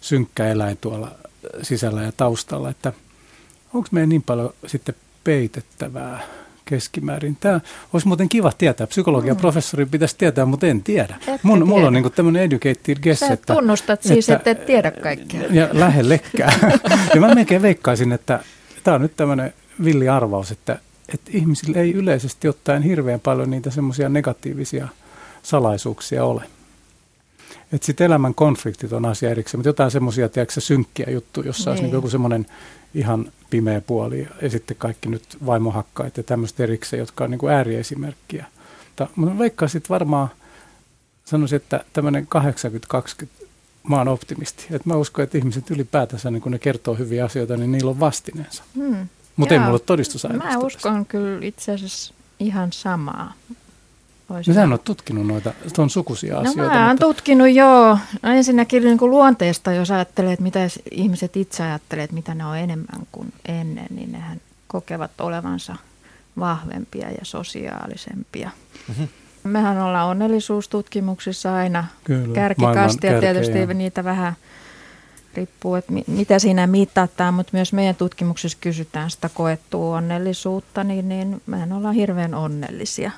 synkkä 0.00 0.46
eläin 0.46 0.78
tuolla 0.80 1.10
sisällä 1.62 2.02
ja 2.02 2.12
taustalla, 2.12 2.70
että 2.70 2.92
onko 3.74 3.88
meidän 3.90 4.08
niin 4.08 4.22
paljon 4.22 4.54
sitten 4.66 4.94
peitettävää 5.24 6.20
keskimäärin. 6.64 7.36
Tämä 7.40 7.60
olisi 7.92 8.06
muuten 8.06 8.28
kiva 8.28 8.52
tietää. 8.58 8.86
Psykologian 8.86 9.36
mm. 9.36 9.40
professori 9.40 9.86
pitäisi 9.86 10.14
tietää, 10.18 10.44
mutta 10.44 10.66
en 10.66 10.82
tiedä. 10.82 11.16
Mun, 11.42 11.68
mulla 11.68 11.86
on 11.86 11.92
niin 11.92 12.12
tämmöinen 12.12 12.42
educated 12.42 12.96
guess. 13.02 13.20
Sä 13.20 13.32
että, 13.32 13.54
tunnustat 13.54 14.02
siis, 14.02 14.28
että 14.28 14.50
et 14.50 14.66
tiedä 14.66 14.90
kaikkea. 14.90 15.42
Ja 15.50 15.68
lähellekään. 15.72 16.52
ja 17.14 17.20
mä 17.20 17.34
melkein 17.34 17.62
veikkaisin, 17.62 18.12
että 18.12 18.40
tämä 18.84 18.94
on 18.94 19.00
nyt 19.00 19.16
tämmöinen 19.16 19.54
villi 19.84 20.08
arvaus, 20.08 20.50
että, 20.50 20.78
että 21.14 21.30
ihmisillä 21.34 21.80
ei 21.80 21.92
yleisesti 21.92 22.48
ottaen 22.48 22.82
hirveän 22.82 23.20
paljon 23.20 23.50
niitä 23.50 23.70
semmoisia 23.70 24.08
negatiivisia 24.08 24.88
salaisuuksia 25.42 26.24
ole. 26.24 26.42
Että 27.72 27.86
sitten 27.86 28.04
elämän 28.04 28.34
konfliktit 28.34 28.92
on 28.92 29.04
asia 29.04 29.30
erikseen, 29.30 29.58
mutta 29.58 29.68
jotain 29.68 29.90
semmoisia, 29.90 30.28
tiedätkö 30.28 30.60
synkkiä 30.60 31.06
juttuja, 31.10 31.46
jossa 31.46 31.70
olisi 31.70 31.82
niin 31.82 31.92
joku 31.92 32.08
semmoinen 32.08 32.46
ihan 32.94 33.32
pimeä 33.50 33.80
puoli 33.80 34.28
ja 34.42 34.50
sitten 34.50 34.76
kaikki 34.76 35.08
nyt 35.08 35.22
vaimohakkaat 35.46 36.16
ja 36.16 36.22
tämmöistä 36.22 36.62
erikseen, 36.62 37.00
jotka 37.00 37.24
on 37.24 37.30
niin 37.30 37.38
kuin 37.38 37.52
ääriesimerkkiä. 37.52 38.46
Mutta 39.16 39.38
veikkaisin 39.38 39.82
varmaan, 39.88 40.28
sanoisin, 41.24 41.56
että 41.56 41.84
tämmöinen 41.92 42.28
80-20 43.04 43.37
mä 43.88 43.96
oon 43.96 44.08
optimisti. 44.08 44.66
Et 44.70 44.86
mä 44.86 44.96
uskon, 44.96 45.22
että 45.22 45.38
ihmiset 45.38 45.70
ylipäätänsä, 45.70 46.30
niin 46.30 46.42
kun 46.42 46.52
ne 46.52 46.58
kertoo 46.58 46.94
hyviä 46.94 47.24
asioita, 47.24 47.56
niin 47.56 47.72
niillä 47.72 47.90
on 47.90 48.00
vastineensa. 48.00 48.62
Hmm. 48.74 49.08
Mutta 49.36 49.54
ei 49.54 49.60
mulla 49.60 49.72
ole 49.72 49.80
todistusaineistoa. 49.80 50.52
Mä 50.52 50.58
uskon 50.58 51.06
kyllä 51.06 51.46
itse 51.46 51.72
asiassa 51.72 52.14
ihan 52.40 52.72
samaa. 52.72 53.32
no 54.28 54.54
sä 54.54 54.68
oot 54.70 54.84
tutkinut 54.84 55.26
noita 55.26 55.52
tuon 55.74 55.90
sukuisia 55.90 56.34
no, 56.34 56.40
asioita. 56.40 56.74
mä 56.74 56.80
oon 56.80 56.90
mutta... 56.90 57.06
tutkinut 57.06 57.50
joo. 57.50 57.98
No 58.22 58.32
ensinnäkin 58.32 58.84
niin 58.84 58.98
kuin 58.98 59.10
luonteesta, 59.10 59.72
jos 59.72 59.90
ajattelee, 59.90 60.32
että 60.32 60.42
mitä 60.42 60.60
ihmiset 60.90 61.36
itse 61.36 61.62
ajattelee, 61.62 62.04
että 62.04 62.14
mitä 62.14 62.34
ne 62.34 62.44
on 62.44 62.58
enemmän 62.58 63.06
kuin 63.12 63.32
ennen, 63.48 63.86
niin 63.90 64.12
nehän 64.12 64.40
kokevat 64.66 65.20
olevansa 65.20 65.76
vahvempia 66.38 67.10
ja 67.10 67.24
sosiaalisempia. 67.24 68.50
Mm-hmm. 68.88 69.08
Mehän 69.44 69.78
ollaan 69.78 70.08
onnellisuustutkimuksissa 70.08 71.54
aina 71.54 71.84
Kyllä, 72.04 72.34
kärkikastia, 72.34 73.20
tietysti 73.20 73.74
niitä 73.74 74.04
vähän 74.04 74.34
riippuu, 75.34 75.74
että 75.74 75.92
mitä 76.06 76.38
siinä 76.38 76.66
mitataan, 76.66 77.34
mutta 77.34 77.50
myös 77.52 77.72
meidän 77.72 77.94
tutkimuksessa 77.94 78.58
kysytään 78.60 79.10
sitä 79.10 79.30
koettua 79.34 79.96
onnellisuutta, 79.96 80.84
niin, 80.84 81.08
niin 81.08 81.42
mehän 81.46 81.72
ollaan 81.72 81.94
hirveän 81.94 82.34
onnellisia. 82.34 83.10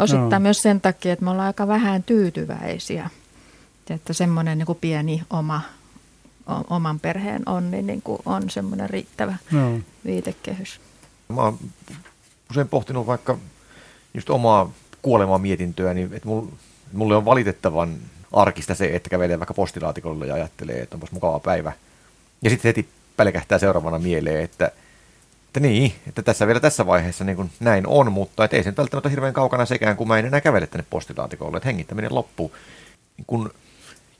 Osittain 0.00 0.30
no. 0.30 0.40
myös 0.40 0.62
sen 0.62 0.80
takia, 0.80 1.12
että 1.12 1.24
me 1.24 1.30
ollaan 1.30 1.46
aika 1.46 1.68
vähän 1.68 2.02
tyytyväisiä. 2.02 3.10
Että 3.90 4.12
semmoinen 4.12 4.58
niin 4.58 4.66
kuin 4.66 4.78
pieni 4.80 5.22
oma, 5.30 5.60
oman 6.70 7.00
perheen 7.00 7.42
onni 7.48 7.82
niin 7.82 8.02
kuin 8.02 8.18
on 8.26 8.50
semmoinen 8.50 8.90
riittävä 8.90 9.36
no. 9.50 9.78
viitekehys. 10.04 10.80
Mä 11.28 11.40
oon 11.42 11.58
usein 12.50 12.68
pohtinut 12.68 13.06
vaikka 13.06 13.38
just 14.14 14.30
omaa 14.30 14.70
kuolemaa 15.04 15.38
mietintöä, 15.38 15.94
niin 15.94 16.10
että 16.14 16.28
mulle 16.92 17.16
on 17.16 17.24
valitettavan 17.24 17.96
arkista 18.32 18.74
se, 18.74 18.86
että 18.86 19.10
kävelee 19.10 19.38
vaikka 19.38 19.54
postilaatikolle 19.54 20.26
ja 20.26 20.34
ajattelee, 20.34 20.80
että 20.80 20.96
onpas 20.96 21.12
mukava 21.12 21.40
päivä. 21.40 21.72
Ja 22.42 22.50
sitten 22.50 22.68
heti 22.68 22.88
pelkähtää 23.16 23.58
seuraavana 23.58 23.98
mieleen, 23.98 24.44
että, 24.44 24.70
että 25.46 25.60
niin, 25.60 25.94
että 26.08 26.22
tässä 26.22 26.46
vielä 26.46 26.60
tässä 26.60 26.86
vaiheessa 26.86 27.24
niin 27.24 27.36
kuin 27.36 27.50
näin 27.60 27.86
on, 27.86 28.12
mutta 28.12 28.44
et 28.44 28.54
ei 28.54 28.62
se 28.62 28.70
nyt 28.70 28.78
välttämättä 28.78 29.08
hirveän 29.08 29.32
kaukana 29.32 29.66
sekään, 29.66 29.96
kun 29.96 30.08
mä 30.08 30.18
en 30.18 30.26
enää 30.26 30.40
kävele 30.40 30.66
tänne 30.66 30.86
postilaatikolle, 30.90 31.56
että 31.56 31.68
hengittäminen 31.68 32.14
loppuu. 32.14 32.52
Niin 33.16 33.24
kun 33.26 33.50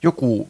joku 0.02 0.48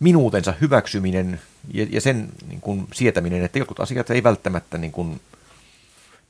minuutensa 0.00 0.54
hyväksyminen 0.60 1.40
ja, 1.72 1.86
ja 1.90 2.00
sen 2.00 2.28
niin 2.48 2.60
kun 2.60 2.88
sietäminen, 2.92 3.44
että 3.44 3.58
jotkut 3.58 3.80
asiat 3.80 4.10
ei 4.10 4.22
välttämättä 4.22 4.78
niin 4.78 4.92
kun 4.92 5.20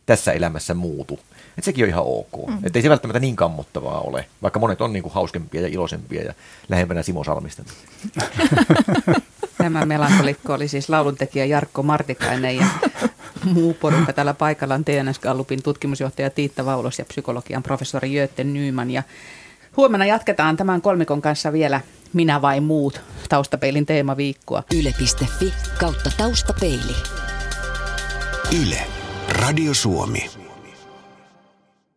tässä 0.06 0.32
elämässä 0.32 0.74
muutu. 0.74 1.20
Että 1.48 1.64
sekin 1.64 1.84
on 1.84 1.88
ihan 1.88 2.04
ok. 2.06 2.48
Mm. 2.48 2.58
Että 2.62 2.78
ei 2.78 2.82
se 2.82 2.88
välttämättä 2.88 3.20
niin 3.20 3.36
kammottavaa 3.36 4.00
ole, 4.00 4.26
vaikka 4.42 4.60
monet 4.60 4.80
on 4.80 4.92
niin 4.92 5.02
kuin 5.02 5.12
hauskempia 5.12 5.60
ja 5.60 5.68
iloisempia 5.68 6.22
ja 6.22 6.34
lähempänä 6.68 7.02
Simo 7.02 7.24
Salmista. 7.24 7.62
Tämä 9.58 9.86
melankolikko 9.86 10.54
oli 10.54 10.68
siis 10.68 10.88
lauluntekijä 10.88 11.44
Jarkko 11.44 11.82
Martikainen 11.82 12.56
ja 12.56 12.66
muu 13.44 13.74
porukka 13.74 14.12
täällä 14.12 14.34
paikalla 14.34 14.74
on 14.74 14.84
TNS 14.84 15.18
Gallupin 15.18 15.62
tutkimusjohtaja 15.62 16.30
Tiitta 16.30 16.64
Vaulos 16.64 16.98
ja 16.98 17.04
psykologian 17.04 17.62
professori 17.62 18.14
Jötte 18.14 18.44
Nyman. 18.44 18.90
Ja 18.90 19.02
huomenna 19.76 20.06
jatketaan 20.06 20.56
tämän 20.56 20.82
kolmikon 20.82 21.22
kanssa 21.22 21.52
vielä 21.52 21.80
Minä 22.12 22.42
vai 22.42 22.60
muut 22.60 23.00
taustapeilin 23.28 23.86
teemaviikkoa. 23.86 24.62
Yle.fi 24.74 25.54
kautta 25.78 26.10
taustapeili. 26.16 26.96
Yle. 28.62 29.01
Radio 29.32 29.72
Suomi. 29.74 30.41